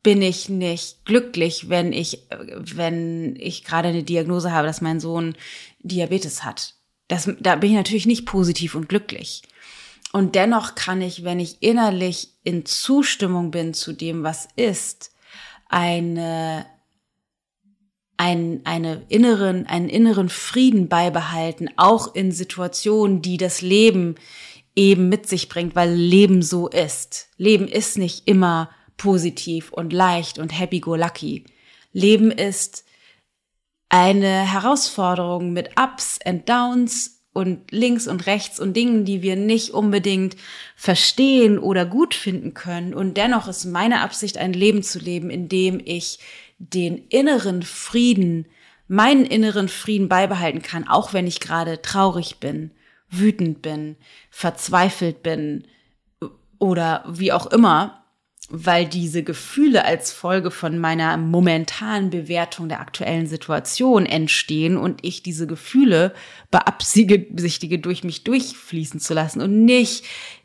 bin 0.07 0.23
ich 0.23 0.49
nicht 0.49 1.05
glücklich, 1.05 1.69
wenn 1.69 1.93
ich, 1.93 2.29
wenn 2.31 3.35
ich 3.41 3.65
gerade 3.65 3.89
eine 3.89 4.05
Diagnose 4.05 4.53
habe, 4.53 4.69
dass 4.69 4.81
mein 4.81 5.01
Sohn 5.01 5.35
Diabetes 5.81 6.45
hat. 6.45 6.75
Das, 7.09 7.29
da 7.41 7.57
bin 7.57 7.71
ich 7.71 7.77
natürlich 7.77 8.07
nicht 8.07 8.25
positiv 8.25 8.77
und 8.77 8.89
glücklich. 8.89 9.43
Und 10.13 10.37
dennoch 10.37 10.77
kann 10.77 11.03
ich, 11.03 11.25
wenn 11.25 11.41
ich 11.41 11.61
innerlich 11.61 12.29
in 12.45 12.65
Zustimmung 12.65 13.51
bin 13.51 13.75
zu 13.75 13.93
dem, 13.93 14.23
was 14.23 14.47
ist, 14.55 15.13
eine, 15.69 16.67
ein, 18.17 18.61
eine 18.63 19.03
inneren, 19.09 19.67
einen 19.67 19.89
inneren 19.89 20.29
Frieden 20.29 20.89
beibehalten, 20.89 21.69
auch 21.75 22.15
in 22.15 22.31
Situationen, 22.31 23.23
die 23.23 23.39
das 23.39 23.61
Leben 23.61 24.15
eben 24.77 25.09
mit 25.09 25.29
sich 25.29 25.49
bringt, 25.49 25.75
weil 25.75 25.93
Leben 25.93 26.43
so 26.43 26.69
ist. 26.69 27.27
Leben 27.39 27.67
ist 27.67 27.99
nicht 27.99 28.29
immer 28.29 28.71
positiv 28.97 29.73
und 29.73 29.93
leicht 29.93 30.39
und 30.39 30.59
happy-go-lucky. 30.59 31.45
Leben 31.93 32.31
ist 32.31 32.85
eine 33.89 34.53
Herausforderung 34.53 35.53
mit 35.53 35.71
Ups 35.79 36.19
and 36.25 36.49
Downs 36.49 37.23
und 37.33 37.71
links 37.71 38.09
und 38.09 38.27
rechts 38.27 38.59
und 38.59 38.75
Dingen, 38.75 39.05
die 39.05 39.23
wir 39.23 39.37
nicht 39.37 39.71
unbedingt 39.71 40.37
verstehen 40.75 41.59
oder 41.59 41.85
gut 41.85 42.15
finden 42.15 42.55
können. 42.55 42.95
Und 42.95 43.17
dennoch 43.17 43.47
ist 43.47 43.67
meine 43.67 44.01
Absicht, 44.01 44.39
ein 44.39 44.53
Leben 44.53 44.83
zu 44.83 44.99
leben, 44.99 45.31
in 45.31 45.49
dem 45.49 45.81
ich 45.85 46.19
den 46.59 46.97
inneren 47.09 47.63
Frieden, 47.63 48.47
meinen 48.89 49.27
inneren 49.27 49.69
Frieden 49.69 50.09
beibehalten 50.09 50.63
kann, 50.63 50.89
auch 50.89 51.13
wenn 51.13 51.27
ich 51.27 51.41
gerade 51.41 51.83
traurig 51.83 52.39
bin 52.39 52.71
wütend 53.11 53.63
bin, 53.63 53.97
verzweifelt 54.31 55.23
bin 55.23 55.67
oder 56.59 57.05
wie 57.09 57.33
auch 57.33 57.47
immer, 57.47 58.06
weil 58.49 58.87
diese 58.87 59.25
Gefühle 59.25 59.85
als 59.85 60.13
Folge 60.13 60.51
von 60.51 60.79
meiner 60.79 61.17
momentanen 61.17 62.11
Bewertung 62.11 62.69
der 62.69 62.81
aktuellen 62.81 63.27
Situation 63.27 64.07
entstehen 64.07 64.77
und 64.77 65.05
ich 65.05 65.23
diese 65.23 65.47
Gefühle 65.47 66.15
beabsichtige, 66.51 67.79
durch 67.79 68.05
mich 68.05 68.23
durchfließen 68.25 69.01
zu 69.01 69.15
lassen 69.15 69.41
und 69.41 69.65
nicht 69.65 70.05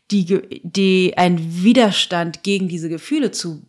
die, 0.09 0.61
die 0.63 1.13
ein 1.15 1.63
Widerstand 1.63 2.43
gegen 2.43 2.67
diese 2.67 2.89
Gefühle 2.89 3.31
zu 3.31 3.65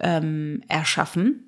ähm, 0.00 0.62
erschaffen. 0.68 1.42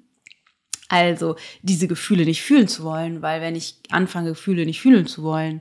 Also 0.89 1.37
diese 1.61 1.87
Gefühle 1.87 2.25
nicht 2.25 2.43
fühlen 2.43 2.67
zu 2.67 2.83
wollen, 2.83 3.21
weil 3.21 3.43
wenn 3.43 3.55
ich 3.55 3.77
anfange, 3.91 4.31
Gefühle 4.31 4.65
nicht 4.65 4.81
fühlen 4.81 5.07
zu 5.07 5.23
wollen, 5.23 5.61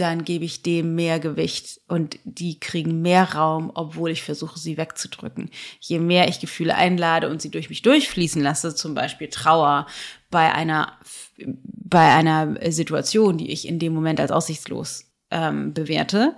dann 0.00 0.24
gebe 0.24 0.44
ich 0.44 0.62
dem 0.62 0.94
mehr 0.94 1.18
Gewicht 1.18 1.80
und 1.88 2.18
die 2.24 2.60
kriegen 2.60 3.02
mehr 3.02 3.34
Raum, 3.34 3.70
obwohl 3.74 4.10
ich 4.10 4.22
versuche, 4.22 4.58
sie 4.58 4.76
wegzudrücken. 4.76 5.50
Je 5.80 5.98
mehr 5.98 6.28
ich 6.28 6.40
Gefühle 6.40 6.74
einlade 6.74 7.28
und 7.28 7.42
sie 7.42 7.50
durch 7.50 7.68
mich 7.68 7.82
durchfließen 7.82 8.40
lasse, 8.40 8.74
zum 8.74 8.94
Beispiel 8.94 9.28
Trauer 9.28 9.86
bei 10.30 10.52
einer, 10.52 10.92
bei 11.36 12.12
einer 12.12 12.56
Situation, 12.70 13.38
die 13.38 13.50
ich 13.50 13.66
in 13.66 13.78
dem 13.78 13.92
Moment 13.92 14.20
als 14.20 14.30
aussichtslos 14.30 15.06
ähm, 15.30 15.74
bewerte, 15.74 16.36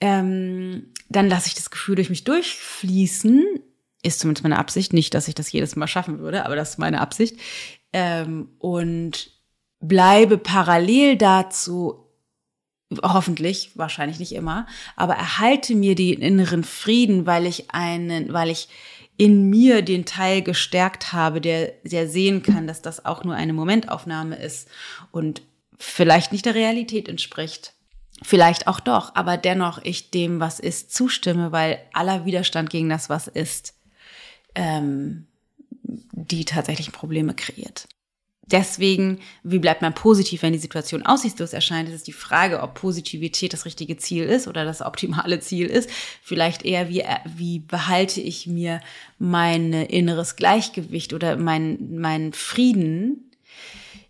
ähm, 0.00 0.92
dann 1.08 1.28
lasse 1.28 1.48
ich 1.48 1.54
das 1.54 1.70
Gefühl 1.70 1.94
durch 1.94 2.10
mich 2.10 2.24
durchfließen. 2.24 3.42
Ist 4.02 4.20
zumindest 4.20 4.42
meine 4.42 4.58
Absicht. 4.58 4.92
Nicht, 4.92 5.14
dass 5.14 5.28
ich 5.28 5.34
das 5.34 5.50
jedes 5.50 5.76
Mal 5.76 5.86
schaffen 5.86 6.18
würde, 6.18 6.44
aber 6.44 6.56
das 6.56 6.70
ist 6.70 6.78
meine 6.78 7.00
Absicht. 7.00 7.38
Ähm, 7.92 8.50
und 8.58 9.30
bleibe 9.80 10.38
parallel 10.38 11.16
dazu 11.16 12.03
hoffentlich, 13.02 13.72
wahrscheinlich 13.74 14.18
nicht 14.18 14.34
immer, 14.34 14.66
aber 14.96 15.14
erhalte 15.14 15.74
mir 15.74 15.94
den 15.94 16.20
inneren 16.20 16.64
Frieden, 16.64 17.26
weil 17.26 17.46
ich 17.46 17.70
einen, 17.70 18.32
weil 18.32 18.50
ich 18.50 18.68
in 19.16 19.48
mir 19.48 19.82
den 19.82 20.04
Teil 20.04 20.42
gestärkt 20.42 21.12
habe, 21.12 21.40
der, 21.40 21.72
der 21.84 22.08
sehen 22.08 22.42
kann, 22.42 22.66
dass 22.66 22.82
das 22.82 23.04
auch 23.04 23.24
nur 23.24 23.34
eine 23.34 23.52
Momentaufnahme 23.52 24.36
ist 24.36 24.68
und 25.12 25.42
vielleicht 25.78 26.32
nicht 26.32 26.46
der 26.46 26.54
Realität 26.54 27.08
entspricht. 27.08 27.74
Vielleicht 28.22 28.66
auch 28.66 28.80
doch, 28.80 29.14
aber 29.14 29.36
dennoch 29.36 29.78
ich 29.82 30.10
dem, 30.10 30.40
was 30.40 30.60
ist, 30.60 30.92
zustimme, 30.94 31.52
weil 31.52 31.78
aller 31.92 32.24
Widerstand 32.24 32.70
gegen 32.70 32.88
das, 32.88 33.08
was 33.08 33.28
ist, 33.28 33.74
ähm, 34.54 35.26
die 35.82 36.44
tatsächlich 36.44 36.92
Probleme 36.92 37.34
kreiert. 37.34 37.88
Deswegen, 38.46 39.20
wie 39.42 39.58
bleibt 39.58 39.80
man 39.80 39.94
positiv, 39.94 40.42
wenn 40.42 40.52
die 40.52 40.58
Situation 40.58 41.04
aussichtslos 41.04 41.54
erscheint? 41.54 41.88
Es 41.88 41.94
ist 41.94 42.06
die 42.06 42.12
Frage, 42.12 42.60
ob 42.60 42.74
Positivität 42.74 43.54
das 43.54 43.64
richtige 43.64 43.96
Ziel 43.96 44.24
ist 44.24 44.48
oder 44.48 44.64
das 44.64 44.82
optimale 44.82 45.40
Ziel 45.40 45.66
ist. 45.66 45.88
Vielleicht 46.22 46.64
eher, 46.64 46.90
wie, 46.90 47.04
wie 47.36 47.60
behalte 47.60 48.20
ich 48.20 48.46
mir 48.46 48.80
mein 49.18 49.72
inneres 49.72 50.36
Gleichgewicht 50.36 51.14
oder 51.14 51.36
mein, 51.36 51.98
mein 51.98 52.32
Frieden 52.34 53.30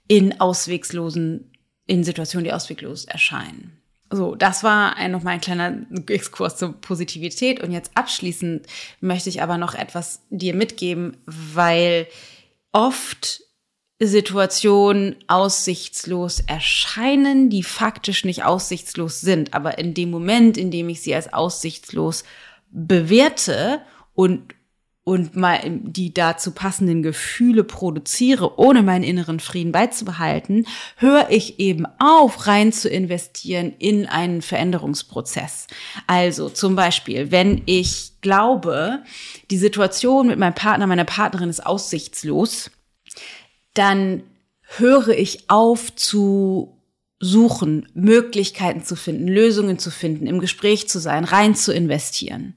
in 0.09 0.41
auswegslosen, 0.41 1.53
in 1.87 2.03
Situationen, 2.03 2.45
die 2.45 2.53
ausweglos 2.53 3.05
erscheinen. 3.05 3.81
So, 4.11 4.35
das 4.35 4.65
war 4.65 4.97
ein, 4.97 5.13
noch 5.13 5.23
mal 5.23 5.31
ein 5.31 5.41
kleiner 5.41 5.87
Exkurs 6.09 6.57
zur 6.57 6.73
Positivität. 6.73 7.61
Und 7.61 7.71
jetzt 7.71 7.93
abschließend 7.95 8.67
möchte 9.01 9.29
ich 9.29 9.43
aber 9.43 9.59
noch 9.59 9.75
etwas 9.75 10.23
dir 10.31 10.55
mitgeben, 10.55 11.17
weil 11.27 12.09
oft 12.73 13.44
Situationen 14.07 15.17
aussichtslos 15.27 16.41
erscheinen, 16.41 17.51
die 17.51 17.63
faktisch 17.63 18.25
nicht 18.25 18.45
aussichtslos 18.45 19.21
sind. 19.21 19.55
Aber 19.55 19.79
in 19.79 19.95
dem 19.95 20.11
Moment, 20.11 20.57
in 20.57 20.71
dem 20.71 20.89
ich 20.89 21.03
sie 21.03 21.15
als 21.15 21.33
aussichtslos 21.33 22.25
bewerte 22.71 23.81
und 24.15 24.55
und 25.05 25.37
mal 25.37 25.61
die 25.67 26.15
dazu 26.15 26.51
passenden 26.53 27.03
Gefühle 27.03 27.63
produziere, 27.63 28.59
ohne 28.59 28.83
meinen 28.83 29.05
inneren 29.05 29.39
Frieden 29.39 29.71
beizubehalten, 29.71 30.67
höre 30.97 31.29
ich 31.29 31.61
eben 31.61 31.87
auf, 31.99 32.47
rein 32.47 32.73
zu 32.73 32.89
investieren 32.89 33.75
in 33.79 34.07
einen 34.07 34.41
Veränderungsprozess. 34.41 35.67
Also 36.07 36.49
zum 36.49 36.75
Beispiel, 36.75 37.31
wenn 37.31 37.61
ich 37.67 38.13
glaube, 38.23 39.03
die 39.51 39.59
Situation 39.59 40.27
mit 40.27 40.39
meinem 40.39 40.55
Partner, 40.55 40.87
meiner 40.87 41.05
Partnerin 41.05 41.51
ist 41.51 41.65
aussichtslos, 41.65 42.71
dann 43.75 44.23
höre 44.77 45.11
ich 45.11 45.51
auf 45.51 45.95
zu 45.95 46.75
suchen, 47.21 47.89
Möglichkeiten 47.95 48.83
zu 48.85 48.97
finden, 48.97 49.29
Lösungen 49.29 49.79
zu 49.79 49.91
finden, 49.91 50.27
im 50.27 50.41
Gespräch 50.41 50.89
zu 50.89 50.99
sein, 50.99 51.25
rein 51.25 51.55
zu 51.55 51.73
investieren, 51.73 52.55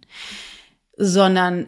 sondern 0.97 1.67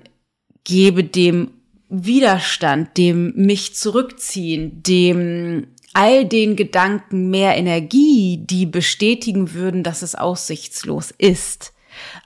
gebe 0.64 1.04
dem 1.04 1.52
Widerstand, 1.90 2.98
dem 2.98 3.34
mich 3.36 3.76
zurückziehen, 3.76 4.84
dem 4.84 5.68
all 5.94 6.26
den 6.26 6.56
Gedanken 6.56 7.30
mehr 7.30 7.58
Energie, 7.58 8.38
die 8.46 8.66
bestätigen 8.66 9.54
würden, 9.54 9.84
dass 9.84 10.02
es 10.02 10.14
aussichtslos 10.14 11.12
ist. 11.18 11.74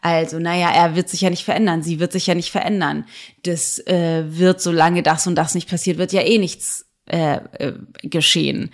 Also, 0.01 0.37
naja, 0.37 0.69
er 0.69 0.95
wird 0.95 1.09
sich 1.09 1.21
ja 1.21 1.29
nicht 1.29 1.45
verändern, 1.45 1.81
sie 1.81 1.99
wird 1.99 2.11
sich 2.11 2.27
ja 2.27 2.35
nicht 2.35 2.51
verändern. 2.51 3.05
Das 3.43 3.79
äh, 3.87 4.23
wird, 4.27 4.61
solange 4.61 5.01
das 5.01 5.27
und 5.27 5.35
das 5.35 5.55
nicht 5.55 5.69
passiert, 5.69 5.97
wird 5.97 6.11
ja 6.11 6.21
eh 6.21 6.37
nichts 6.37 6.85
äh, 7.05 7.35
äh, 7.59 7.73
geschehen. 8.03 8.71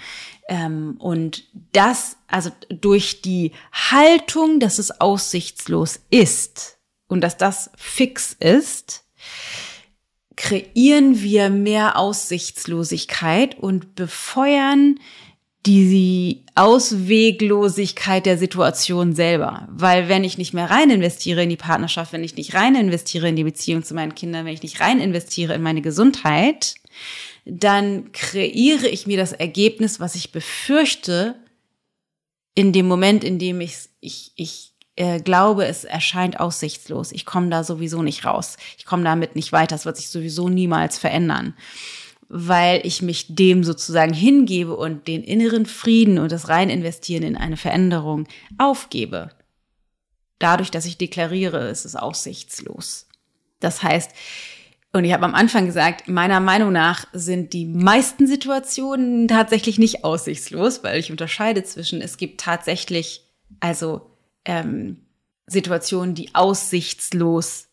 Ähm, 0.48 0.96
und 1.00 1.46
das, 1.72 2.18
also 2.28 2.52
durch 2.70 3.22
die 3.22 3.52
Haltung, 3.72 4.60
dass 4.60 4.80
es 4.80 5.02
aussichtslos 5.02 6.00
ist 6.10 6.78
und 7.08 7.22
dass 7.22 7.38
das 7.38 7.72
fix 7.76 8.34
ist, 8.34 9.04
kreieren 10.36 11.22
wir 11.22 11.50
mehr 11.50 11.98
Aussichtslosigkeit 11.98 13.58
und 13.58 13.96
befeuern 13.96 15.00
die 15.66 16.46
Ausweglosigkeit 16.56 18.26
der 18.26 18.38
Situation 18.38 19.14
selber. 19.14 19.68
Weil 19.72 20.08
wenn 20.08 20.24
ich 20.24 20.38
nicht 20.38 20.54
mehr 20.54 20.70
rein 20.70 20.90
investiere 20.90 21.44
in 21.44 21.50
die 21.50 21.58
Partnerschaft, 21.58 22.14
wenn 22.14 22.24
ich 22.24 22.38
nicht 22.38 22.54
rein 22.54 22.76
investiere 22.76 23.28
in 23.28 23.36
die 23.36 23.44
Beziehung 23.44 23.84
zu 23.84 23.94
meinen 23.94 24.16
Kindern, 24.16 24.46
wenn 24.46 24.54
ich 24.54 24.64
nicht 24.64 24.80
rein 24.80 25.02
investiere 25.02 25.54
in 25.54 25.62
meine 25.62 25.82
Gesundheit, 25.82 26.76
dann 27.50 28.12
kreiere 28.12 28.88
ich 28.88 29.08
mir 29.08 29.18
das 29.18 29.34
Ergebnis, 29.34 30.00
was 30.00 30.16
ich 30.16 30.32
befürchte, 30.32 31.36
in 32.56 32.74
dem 32.74 32.88
Moment, 32.88 33.24
in 33.24 33.40
dem 33.40 33.62
ich, 33.62 33.90
ich, 34.02 34.34
ich 34.36 34.74
äh, 34.96 35.22
glaube, 35.22 35.66
es 35.66 35.86
erscheint 35.86 36.40
aussichtslos. 36.40 37.12
Ich 37.12 37.26
komme 37.26 37.50
da 37.50 37.64
sowieso 37.64 38.02
nicht 38.02 38.26
raus. 38.26 38.58
Ich 38.78 38.86
komme 38.86 39.04
damit 39.04 39.36
nicht 39.36 39.52
weiter. 39.52 39.76
Es 39.76 39.86
wird 39.86 39.98
sich 39.98 40.10
sowieso 40.10 40.50
niemals 40.50 40.98
verändern, 40.98 41.56
weil 42.28 42.86
ich 42.86 43.02
mich 43.02 43.34
dem 43.34 43.64
sozusagen 43.64 44.14
hingebe 44.14 44.76
und 44.76 45.08
den 45.08 45.24
inneren 45.24 45.66
Frieden 45.66 46.20
und 46.20 46.32
das 46.32 46.50
rein 46.50 46.70
investieren 46.70 47.24
in 47.24 47.38
eine 47.38 47.58
Veränderung 47.58 48.28
aufgebe. 48.58 49.32
Dadurch, 50.38 50.72
dass 50.72 50.86
ich 50.86 50.98
deklariere, 50.98 51.70
es 51.70 51.86
ist 51.86 51.96
aussichtslos. 51.96 53.08
Das 53.62 53.84
heißt, 53.84 54.12
und 54.92 55.04
ich 55.04 55.14
habe 55.14 55.26
am 55.26 55.36
Anfang 55.36 55.66
gesagt, 55.66 56.08
meiner 56.08 56.40
Meinung 56.40 56.72
nach 56.72 57.06
sind 57.14 57.54
die 57.54 57.66
meisten 57.66 58.26
Situationen 58.26 59.28
tatsächlich 59.28 59.78
nicht 59.78 60.04
aussichtslos, 60.04 60.84
weil 60.84 61.00
ich 61.00 61.12
unterscheide 61.12 61.64
zwischen, 61.64 62.02
es 62.02 62.18
gibt 62.18 62.42
tatsächlich, 62.42 63.24
also 63.60 64.10
ähm, 64.46 64.98
Situationen, 65.46 66.16
die 66.16 66.34
aussichtslos 66.34 67.68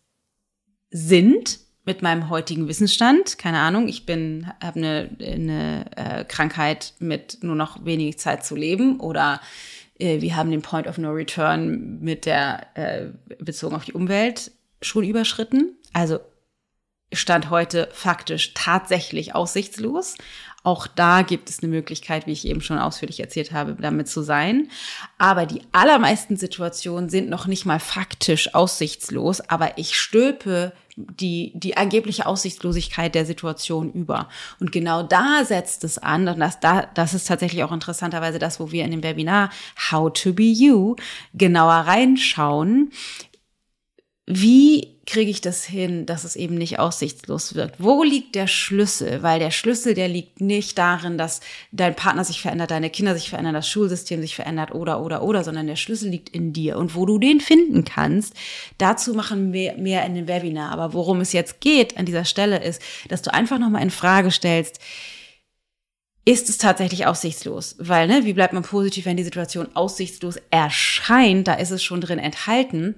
sind 0.90 1.60
mit 1.86 2.02
meinem 2.02 2.28
heutigen 2.28 2.68
Wissensstand. 2.68 3.38
Keine 3.38 3.60
Ahnung, 3.60 3.88
ich 3.88 4.04
bin 4.04 4.48
habe 4.62 4.78
eine, 4.78 5.10
eine 5.20 5.86
äh, 5.96 6.24
Krankheit 6.24 6.94
mit 6.98 7.38
nur 7.42 7.54
noch 7.54 7.84
wenig 7.84 8.18
Zeit 8.18 8.44
zu 8.44 8.56
leben 8.56 9.00
oder 9.00 9.40
äh, 9.98 10.20
wir 10.20 10.36
haben 10.36 10.50
den 10.50 10.62
Point 10.62 10.86
of 10.86 10.98
No 10.98 11.12
Return 11.12 12.00
mit 12.00 12.26
der 12.26 12.66
äh, 12.74 13.06
bezogen 13.38 13.74
auf 13.74 13.84
die 13.84 13.92
Umwelt 13.94 14.50
schon 14.82 15.04
überschritten. 15.04 15.76
Also 15.92 16.20
Stand 17.12 17.50
heute 17.50 17.88
faktisch 17.92 18.52
tatsächlich 18.54 19.34
aussichtslos. 19.34 20.14
Auch 20.64 20.88
da 20.88 21.22
gibt 21.22 21.48
es 21.48 21.60
eine 21.60 21.70
Möglichkeit, 21.70 22.26
wie 22.26 22.32
ich 22.32 22.44
eben 22.44 22.60
schon 22.60 22.78
ausführlich 22.78 23.20
erzählt 23.20 23.52
habe, 23.52 23.76
damit 23.80 24.08
zu 24.08 24.22
sein. 24.22 24.68
Aber 25.16 25.46
die 25.46 25.62
allermeisten 25.70 26.36
Situationen 26.36 27.08
sind 27.08 27.28
noch 27.28 27.46
nicht 27.46 27.66
mal 27.66 27.78
faktisch 27.78 28.52
aussichtslos, 28.52 29.40
aber 29.40 29.78
ich 29.78 29.96
stülpe 29.96 30.72
die, 30.96 31.52
die 31.54 31.76
angebliche 31.76 32.26
Aussichtslosigkeit 32.26 33.14
der 33.14 33.26
Situation 33.26 33.92
über. 33.92 34.28
Und 34.58 34.72
genau 34.72 35.04
da 35.04 35.44
setzt 35.44 35.84
es 35.84 35.98
an, 35.98 36.26
und 36.26 36.40
das, 36.40 36.58
da, 36.58 36.86
das 36.94 37.14
ist 37.14 37.28
tatsächlich 37.28 37.62
auch 37.62 37.72
interessanterweise 37.72 38.40
das, 38.40 38.58
wo 38.58 38.72
wir 38.72 38.84
in 38.84 38.90
dem 38.90 39.04
Webinar 39.04 39.50
How 39.92 40.12
to 40.12 40.32
Be 40.32 40.42
You 40.42 40.96
genauer 41.32 41.86
reinschauen. 41.86 42.90
Wie 44.26 44.95
kriege 45.06 45.30
ich 45.30 45.40
das 45.40 45.64
hin, 45.64 46.04
dass 46.04 46.24
es 46.24 46.36
eben 46.36 46.56
nicht 46.56 46.78
aussichtslos 46.78 47.54
wirkt? 47.54 47.76
Wo 47.78 48.02
liegt 48.02 48.34
der 48.34 48.48
Schlüssel? 48.48 49.22
Weil 49.22 49.38
der 49.38 49.52
Schlüssel, 49.52 49.94
der 49.94 50.08
liegt 50.08 50.40
nicht 50.40 50.76
darin, 50.76 51.16
dass 51.16 51.40
dein 51.70 51.94
Partner 51.94 52.24
sich 52.24 52.42
verändert, 52.42 52.72
deine 52.72 52.90
Kinder 52.90 53.14
sich 53.14 53.30
verändern, 53.30 53.54
das 53.54 53.68
Schulsystem 53.68 54.20
sich 54.20 54.34
verändert 54.34 54.74
oder, 54.74 55.00
oder, 55.00 55.22
oder, 55.22 55.44
sondern 55.44 55.68
der 55.68 55.76
Schlüssel 55.76 56.10
liegt 56.10 56.28
in 56.30 56.52
dir. 56.52 56.76
Und 56.76 56.96
wo 56.96 57.06
du 57.06 57.18
den 57.18 57.40
finden 57.40 57.84
kannst, 57.84 58.34
dazu 58.78 59.14
machen 59.14 59.52
wir 59.52 59.76
mehr 59.76 60.04
in 60.04 60.16
dem 60.16 60.28
Webinar. 60.28 60.72
Aber 60.72 60.92
worum 60.92 61.20
es 61.20 61.32
jetzt 61.32 61.60
geht 61.60 61.96
an 61.96 62.04
dieser 62.04 62.24
Stelle 62.24 62.62
ist, 62.62 62.82
dass 63.08 63.22
du 63.22 63.32
einfach 63.32 63.60
nochmal 63.60 63.82
in 63.82 63.90
Frage 63.90 64.32
stellst, 64.32 64.80
ist 66.28 66.48
es 66.48 66.58
tatsächlich 66.58 67.06
aussichtslos? 67.06 67.76
Weil, 67.78 68.08
ne, 68.08 68.24
wie 68.24 68.32
bleibt 68.32 68.52
man 68.52 68.64
positiv, 68.64 69.04
wenn 69.04 69.16
die 69.16 69.22
Situation 69.22 69.68
aussichtslos 69.74 70.38
erscheint? 70.50 71.46
Da 71.46 71.54
ist 71.54 71.70
es 71.70 71.84
schon 71.84 72.00
drin 72.00 72.18
enthalten. 72.18 72.96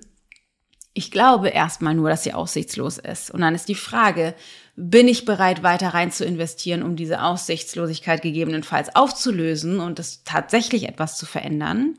Ich 0.98 1.12
glaube 1.12 1.50
erstmal 1.50 1.94
nur, 1.94 2.10
dass 2.10 2.24
sie 2.24 2.34
aussichtslos 2.34 2.98
ist. 2.98 3.30
Und 3.30 3.40
dann 3.42 3.54
ist 3.54 3.68
die 3.68 3.76
Frage, 3.76 4.34
bin 4.74 5.06
ich 5.06 5.24
bereit, 5.24 5.62
weiter 5.62 5.90
rein 5.90 6.10
zu 6.10 6.24
investieren, 6.24 6.82
um 6.82 6.96
diese 6.96 7.22
Aussichtslosigkeit 7.22 8.20
gegebenenfalls 8.20 8.96
aufzulösen 8.96 9.78
und 9.78 10.00
das 10.00 10.24
tatsächlich 10.24 10.88
etwas 10.88 11.16
zu 11.16 11.24
verändern? 11.24 11.94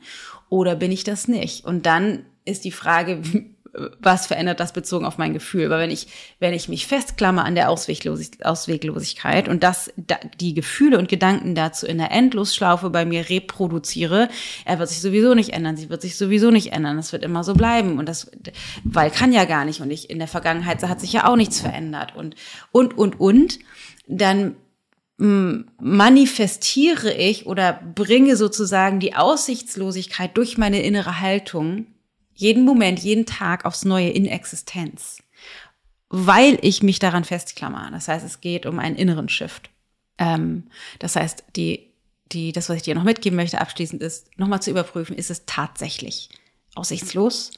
Oder 0.50 0.76
bin 0.76 0.92
ich 0.92 1.02
das 1.02 1.28
nicht? 1.28 1.64
Und 1.64 1.86
dann 1.86 2.26
ist 2.44 2.66
die 2.66 2.72
Frage, 2.72 3.22
was 4.00 4.26
verändert 4.26 4.58
das 4.58 4.72
bezogen 4.72 5.04
auf 5.04 5.18
mein 5.18 5.32
Gefühl? 5.32 5.70
Weil 5.70 5.80
wenn 5.80 5.90
ich, 5.90 6.08
wenn 6.38 6.52
ich 6.52 6.68
mich 6.68 6.86
festklammer 6.86 7.44
an 7.44 7.54
der 7.54 7.70
Ausweglos 7.70 8.30
Ausweglosigkeit 8.42 9.48
und 9.48 9.62
das, 9.62 9.92
die 10.40 10.54
Gefühle 10.54 10.98
und 10.98 11.08
Gedanken 11.08 11.54
dazu 11.54 11.86
in 11.86 11.98
der 11.98 12.10
Endlosschlaufe 12.10 12.90
bei 12.90 13.04
mir 13.04 13.28
reproduziere, 13.28 14.28
er 14.64 14.78
wird 14.78 14.88
sich 14.88 15.00
sowieso 15.00 15.34
nicht 15.34 15.50
ändern, 15.50 15.76
sie 15.76 15.88
wird 15.88 16.02
sich 16.02 16.16
sowieso 16.16 16.50
nicht 16.50 16.72
ändern, 16.72 16.98
es 16.98 17.12
wird 17.12 17.22
immer 17.22 17.44
so 17.44 17.54
bleiben 17.54 17.98
und 17.98 18.08
das, 18.08 18.30
weil 18.84 19.10
kann 19.10 19.32
ja 19.32 19.44
gar 19.44 19.64
nicht 19.64 19.80
und 19.80 19.90
ich, 19.90 20.10
in 20.10 20.18
der 20.18 20.28
Vergangenheit 20.28 20.82
hat 20.82 21.00
sich 21.00 21.12
ja 21.12 21.28
auch 21.28 21.36
nichts 21.36 21.60
verändert 21.60 22.16
und, 22.16 22.34
und, 22.72 22.98
und, 22.98 23.20
und, 23.20 23.58
dann 24.08 24.56
mm, 25.18 25.60
manifestiere 25.80 27.12
ich 27.12 27.46
oder 27.46 27.80
bringe 27.94 28.36
sozusagen 28.36 28.98
die 28.98 29.14
Aussichtslosigkeit 29.14 30.36
durch 30.36 30.58
meine 30.58 30.82
innere 30.82 31.20
Haltung 31.20 31.86
jeden 32.40 32.64
Moment, 32.64 33.00
jeden 33.00 33.26
Tag 33.26 33.64
aufs 33.64 33.84
Neue 33.84 34.08
in 34.08 34.26
Existenz, 34.26 35.22
weil 36.08 36.58
ich 36.62 36.82
mich 36.82 36.98
daran 36.98 37.24
festklammer. 37.24 37.90
Das 37.92 38.08
heißt, 38.08 38.24
es 38.24 38.40
geht 38.40 38.66
um 38.66 38.78
einen 38.78 38.96
inneren 38.96 39.28
Shift. 39.28 39.70
Ähm, 40.18 40.64
das 40.98 41.16
heißt, 41.16 41.44
die, 41.56 41.90
die, 42.32 42.52
das, 42.52 42.68
was 42.68 42.78
ich 42.78 42.82
dir 42.82 42.94
noch 42.94 43.04
mitgeben 43.04 43.36
möchte, 43.36 43.60
abschließend 43.60 44.02
ist, 44.02 44.36
nochmal 44.38 44.62
zu 44.62 44.70
überprüfen, 44.70 45.16
ist 45.16 45.30
es 45.30 45.44
tatsächlich 45.44 46.30
aussichtslos? 46.74 47.52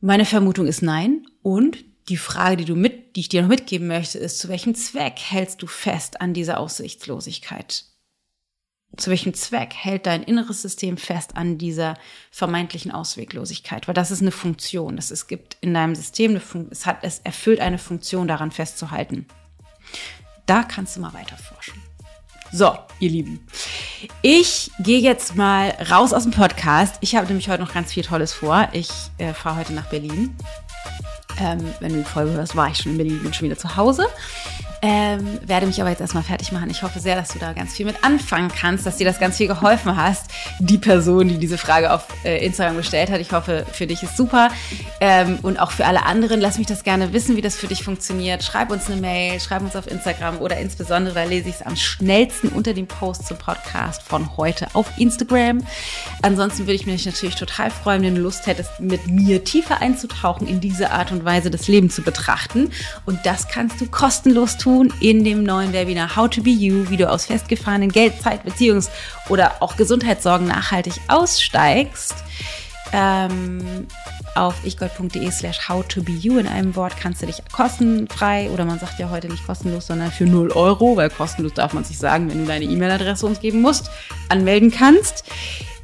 Meine 0.00 0.26
Vermutung 0.26 0.66
ist 0.66 0.82
nein. 0.82 1.26
Und 1.42 1.84
die 2.08 2.16
Frage, 2.16 2.58
die 2.58 2.64
du 2.64 2.76
mit 2.76 3.02
die 3.16 3.20
ich 3.20 3.28
dir 3.28 3.42
noch 3.42 3.48
mitgeben 3.48 3.88
möchte, 3.88 4.18
ist, 4.18 4.38
zu 4.38 4.48
welchem 4.48 4.74
Zweck 4.74 5.18
hältst 5.18 5.62
du 5.62 5.66
fest 5.66 6.20
an 6.20 6.34
dieser 6.34 6.58
Aussichtslosigkeit? 6.58 7.84
Zu 8.96 9.10
welchem 9.10 9.32
Zweck 9.32 9.72
hält 9.74 10.06
dein 10.06 10.22
inneres 10.22 10.60
System 10.60 10.98
fest 10.98 11.36
an 11.36 11.56
dieser 11.56 11.94
vermeintlichen 12.30 12.90
Ausweglosigkeit? 12.90 13.88
Weil 13.88 13.94
das 13.94 14.10
ist 14.10 14.20
eine 14.20 14.32
Funktion. 14.32 14.96
Das 14.96 15.10
es 15.10 15.26
gibt 15.26 15.56
in 15.62 15.72
deinem 15.72 15.94
System, 15.94 16.32
eine 16.32 16.66
es 16.70 16.84
hat, 16.84 16.98
es 17.02 17.20
erfüllt 17.20 17.60
eine 17.60 17.78
Funktion, 17.78 18.28
daran 18.28 18.50
festzuhalten. 18.50 19.26
Da 20.44 20.62
kannst 20.62 20.96
du 20.96 21.00
mal 21.00 21.14
weiter 21.14 21.38
forschen. 21.38 21.80
So, 22.52 22.76
ihr 23.00 23.08
Lieben. 23.08 23.46
Ich 24.20 24.70
gehe 24.80 25.00
jetzt 25.00 25.36
mal 25.36 25.70
raus 25.90 26.12
aus 26.12 26.24
dem 26.24 26.32
Podcast. 26.32 26.96
Ich 27.00 27.16
habe 27.16 27.26
nämlich 27.26 27.48
heute 27.48 27.62
noch 27.62 27.72
ganz 27.72 27.94
viel 27.94 28.02
Tolles 28.02 28.34
vor. 28.34 28.68
Ich 28.72 28.90
äh, 29.16 29.32
fahre 29.32 29.60
heute 29.60 29.72
nach 29.72 29.86
Berlin. 29.86 30.36
Ähm, 31.38 31.64
wenn 31.80 31.94
du 31.94 32.00
die 32.00 32.04
Folge 32.04 32.32
hörst, 32.32 32.54
war 32.54 32.68
ich 32.68 32.76
schon 32.76 32.92
in 32.92 32.98
Berlin, 32.98 33.22
bin 33.22 33.32
schon 33.32 33.46
wieder 33.46 33.56
zu 33.56 33.74
Hause. 33.74 34.06
Ähm, 34.84 35.38
werde 35.46 35.66
mich 35.66 35.80
aber 35.80 35.90
jetzt 35.90 36.00
erstmal 36.00 36.24
fertig 36.24 36.50
machen. 36.50 36.68
Ich 36.68 36.82
hoffe 36.82 36.98
sehr, 36.98 37.14
dass 37.14 37.28
du 37.28 37.38
da 37.38 37.52
ganz 37.52 37.72
viel 37.72 37.86
mit 37.86 38.02
anfangen 38.02 38.50
kannst, 38.50 38.84
dass 38.84 38.96
dir 38.96 39.04
das 39.04 39.20
ganz 39.20 39.36
viel 39.36 39.46
geholfen 39.46 39.96
hast. 39.96 40.26
Die 40.58 40.76
Person, 40.76 41.28
die 41.28 41.38
diese 41.38 41.56
Frage 41.56 41.92
auf 41.92 42.04
äh, 42.24 42.44
Instagram 42.44 42.78
gestellt 42.78 43.08
hat. 43.08 43.20
Ich 43.20 43.30
hoffe, 43.30 43.64
für 43.72 43.86
dich 43.86 44.02
ist 44.02 44.16
super. 44.16 44.48
Ähm, 44.98 45.38
und 45.42 45.60
auch 45.60 45.70
für 45.70 45.86
alle 45.86 46.04
anderen, 46.04 46.40
lass 46.40 46.58
mich 46.58 46.66
das 46.66 46.82
gerne 46.82 47.12
wissen, 47.12 47.36
wie 47.36 47.40
das 47.40 47.54
für 47.54 47.68
dich 47.68 47.84
funktioniert. 47.84 48.42
Schreib 48.42 48.72
uns 48.72 48.90
eine 48.90 49.00
Mail, 49.00 49.38
schreib 49.38 49.62
uns 49.62 49.76
auf 49.76 49.88
Instagram 49.88 50.38
oder 50.38 50.56
insbesondere, 50.56 51.14
da 51.14 51.22
lese 51.22 51.48
ich 51.48 51.56
es 51.56 51.62
am 51.62 51.76
schnellsten 51.76 52.48
unter 52.48 52.74
dem 52.74 52.88
Post 52.88 53.28
zum 53.28 53.38
Podcast 53.38 54.02
von 54.02 54.36
heute 54.36 54.66
auf 54.72 54.88
Instagram. 54.98 55.64
Ansonsten 56.22 56.62
würde 56.62 56.74
ich 56.74 56.86
mich 56.86 57.06
natürlich 57.06 57.36
total 57.36 57.70
freuen, 57.70 58.02
wenn 58.02 58.16
du 58.16 58.20
Lust 58.20 58.48
hättest, 58.48 58.80
mit 58.80 59.06
mir 59.06 59.44
tiefer 59.44 59.80
einzutauchen, 59.80 60.48
in 60.48 60.58
diese 60.58 60.90
Art 60.90 61.12
und 61.12 61.24
Weise 61.24 61.52
das 61.52 61.68
Leben 61.68 61.88
zu 61.88 62.02
betrachten. 62.02 62.72
Und 63.06 63.20
das 63.24 63.46
kannst 63.46 63.80
du 63.80 63.86
kostenlos 63.86 64.56
tun 64.56 64.71
tun 64.72 64.92
in 65.00 65.22
dem 65.22 65.42
neuen 65.42 65.72
Webinar 65.72 66.16
How 66.16 66.30
to 66.30 66.42
Be 66.42 66.50
You, 66.50 66.88
wie 66.88 66.96
du 66.96 67.08
aus 67.08 67.26
festgefahrenen 67.26 67.90
Geld, 67.90 68.14
Zeit, 68.22 68.40
Beziehungs- 68.46 68.88
oder 69.28 69.56
auch 69.60 69.76
Gesundheitssorgen 69.76 70.48
nachhaltig 70.48 70.94
aussteigst. 71.08 72.14
Ähm, 72.92 73.86
auf 74.34 74.64
ichgold.de 74.64 75.30
slash 75.30 75.68
how 75.68 75.86
to 75.86 76.02
be 76.02 76.12
you 76.12 76.38
in 76.38 76.46
einem 76.46 76.74
Wort 76.76 76.96
kannst 76.98 77.22
du 77.22 77.26
dich 77.26 77.42
kostenfrei 77.52 78.50
oder 78.50 78.64
man 78.64 78.78
sagt 78.78 78.98
ja 78.98 79.10
heute 79.10 79.28
nicht 79.28 79.46
kostenlos, 79.46 79.86
sondern 79.86 80.10
für 80.10 80.24
0 80.24 80.52
Euro, 80.52 80.96
weil 80.96 81.10
kostenlos 81.10 81.54
darf 81.54 81.72
man 81.72 81.84
sich 81.84 81.98
sagen, 81.98 82.30
wenn 82.30 82.40
du 82.40 82.46
deine 82.46 82.64
E-Mail-Adresse 82.64 83.26
uns 83.26 83.40
geben 83.40 83.60
musst, 83.60 83.90
anmelden 84.28 84.70
kannst. 84.70 85.24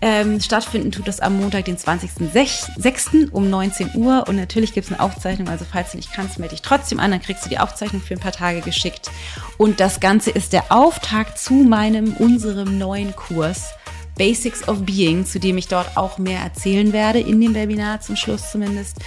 Ähm, 0.01 0.40
stattfinden 0.40 0.92
tut 0.92 1.09
das 1.09 1.18
am 1.20 1.36
Montag, 1.38 1.64
den 1.64 1.76
20.06. 1.76 3.30
um 3.30 3.51
19 3.51 3.94
Uhr. 3.94 4.24
Und 4.28 4.36
natürlich 4.36 4.72
gibt 4.72 4.86
es 4.86 4.92
eine 4.92 5.03
Aufzeichnung. 5.03 5.49
Also 5.49 5.64
falls 5.70 5.90
du 5.92 5.96
nicht 5.96 6.12
kannst, 6.12 6.38
melde 6.38 6.55
dich 6.55 6.62
trotzdem 6.62 7.01
an. 7.01 7.11
Dann 7.11 7.20
kriegst 7.20 7.44
du 7.44 7.49
die 7.49 7.59
Aufzeichnung 7.59 8.01
für 8.01 8.14
ein 8.14 8.20
paar 8.20 8.32
Tage 8.32 8.61
geschickt. 8.61 9.11
Und 9.57 9.80
das 9.80 9.99
Ganze 9.99 10.30
ist 10.30 10.53
der 10.53 10.70
Auftakt 10.70 11.38
zu 11.38 11.55
meinem, 11.55 12.12
unserem 12.14 12.78
neuen 12.78 13.16
Kurs. 13.16 13.70
Basics 14.19 14.69
of 14.69 14.83
Being, 14.83 15.25
zu 15.25 15.41
dem 15.41 15.57
ich 15.57 15.69
dort 15.69 15.97
auch 15.97 16.19
mehr 16.19 16.41
erzählen 16.41 16.93
werde, 16.93 17.21
in 17.21 17.41
dem 17.41 17.55
Webinar 17.55 18.01
zum 18.01 18.16
Schluss 18.16 18.51
zumindest, 18.51 18.99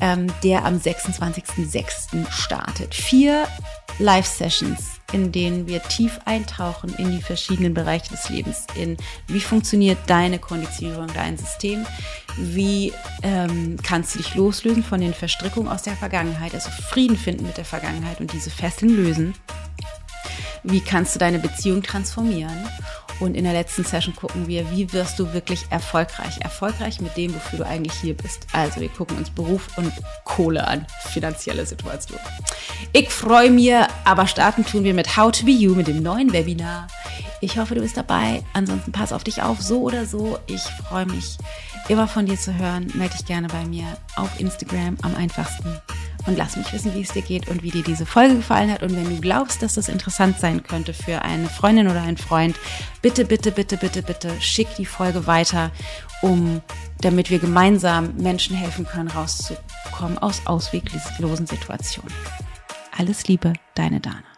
ähm, 0.00 0.28
der 0.44 0.64
am 0.64 0.76
26.06. 0.76 2.30
startet. 2.30 2.94
Vier 2.94 3.48
Live-Sessions 3.98 5.00
in 5.12 5.32
denen 5.32 5.66
wir 5.66 5.82
tief 5.82 6.20
eintauchen 6.24 6.94
in 6.98 7.10
die 7.10 7.22
verschiedenen 7.22 7.74
Bereiche 7.74 8.10
des 8.10 8.28
Lebens, 8.28 8.66
in 8.74 8.96
wie 9.26 9.40
funktioniert 9.40 9.98
deine 10.06 10.38
Konditionierung, 10.38 11.08
dein 11.14 11.36
System, 11.36 11.86
wie 12.36 12.92
ähm, 13.22 13.76
kannst 13.82 14.14
du 14.14 14.18
dich 14.18 14.34
loslösen 14.34 14.84
von 14.84 15.00
den 15.00 15.14
Verstrickungen 15.14 15.70
aus 15.70 15.82
der 15.82 15.96
Vergangenheit, 15.96 16.54
also 16.54 16.70
Frieden 16.70 17.16
finden 17.16 17.46
mit 17.46 17.56
der 17.56 17.64
Vergangenheit 17.64 18.20
und 18.20 18.32
diese 18.32 18.50
Fesseln 18.50 18.94
lösen, 18.96 19.34
wie 20.62 20.80
kannst 20.80 21.14
du 21.14 21.18
deine 21.18 21.38
Beziehung 21.38 21.82
transformieren 21.82 22.68
und 23.20 23.34
in 23.36 23.44
der 23.44 23.52
letzten 23.52 23.84
Session 23.84 24.16
gucken 24.16 24.48
wir, 24.48 24.70
wie 24.70 24.92
wirst 24.92 25.18
du 25.18 25.32
wirklich 25.32 25.66
erfolgreich? 25.70 26.40
Erfolgreich 26.40 27.00
mit 27.00 27.16
dem, 27.16 27.34
wofür 27.34 27.60
du 27.60 27.66
eigentlich 27.66 27.92
hier 27.94 28.16
bist. 28.16 28.46
Also 28.52 28.80
wir 28.80 28.88
gucken 28.88 29.18
uns 29.18 29.30
Beruf 29.30 29.68
und 29.76 29.92
Kohle 30.24 30.66
an, 30.66 30.86
finanzielle 31.10 31.66
Situation. 31.66 32.18
Ich 32.92 33.10
freue 33.10 33.50
mich, 33.50 33.72
aber 34.04 34.26
starten 34.26 34.64
tun 34.64 34.84
wir 34.84 34.94
mit 34.94 35.16
How 35.16 35.30
to 35.30 35.44
Be 35.44 35.52
You, 35.52 35.74
mit 35.74 35.86
dem 35.86 36.02
neuen 36.02 36.32
Webinar. 36.32 36.88
Ich 37.42 37.58
hoffe, 37.58 37.74
du 37.74 37.82
bist 37.82 37.96
dabei. 37.96 38.42
Ansonsten 38.52 38.92
pass 38.92 39.12
auf 39.12 39.24
dich 39.24 39.42
auf, 39.42 39.60
so 39.60 39.82
oder 39.82 40.06
so. 40.06 40.38
Ich 40.46 40.62
freue 40.62 41.06
mich, 41.06 41.38
immer 41.88 42.08
von 42.08 42.26
dir 42.26 42.38
zu 42.38 42.56
hören. 42.56 42.86
Melde 42.94 43.16
dich 43.16 43.26
gerne 43.26 43.48
bei 43.48 43.64
mir 43.64 43.84
auf 44.16 44.40
Instagram 44.40 44.96
am 45.02 45.14
einfachsten 45.14 45.80
und 46.26 46.36
lass 46.36 46.56
mich 46.56 46.72
wissen, 46.72 46.94
wie 46.94 47.00
es 47.00 47.12
dir 47.12 47.22
geht 47.22 47.48
und 47.48 47.62
wie 47.62 47.70
dir 47.70 47.82
diese 47.82 48.06
Folge 48.06 48.36
gefallen 48.36 48.70
hat. 48.70 48.82
Und 48.82 48.94
wenn 48.94 49.08
du 49.08 49.20
glaubst, 49.20 49.62
dass 49.62 49.74
das 49.74 49.88
interessant 49.88 50.38
sein 50.38 50.62
könnte 50.62 50.94
für 50.94 51.22
eine 51.22 51.48
Freundin 51.48 51.88
oder 51.88 52.02
einen 52.02 52.16
Freund, 52.16 52.56
bitte, 53.02 53.24
bitte, 53.24 53.52
bitte, 53.52 53.76
bitte, 53.76 54.02
bitte 54.02 54.40
schick 54.40 54.68
die 54.76 54.86
Folge 54.86 55.26
weiter, 55.26 55.70
um 56.22 56.60
damit 57.00 57.30
wir 57.30 57.38
gemeinsam 57.38 58.14
Menschen 58.16 58.56
helfen 58.56 58.86
können, 58.86 59.08
rauszukommen 59.08 60.18
aus 60.18 60.46
ausweglosen 60.46 61.46
Situationen. 61.46 62.12
Alles 62.96 63.26
Liebe, 63.26 63.54
deine 63.74 64.00
Dana. 64.00 64.29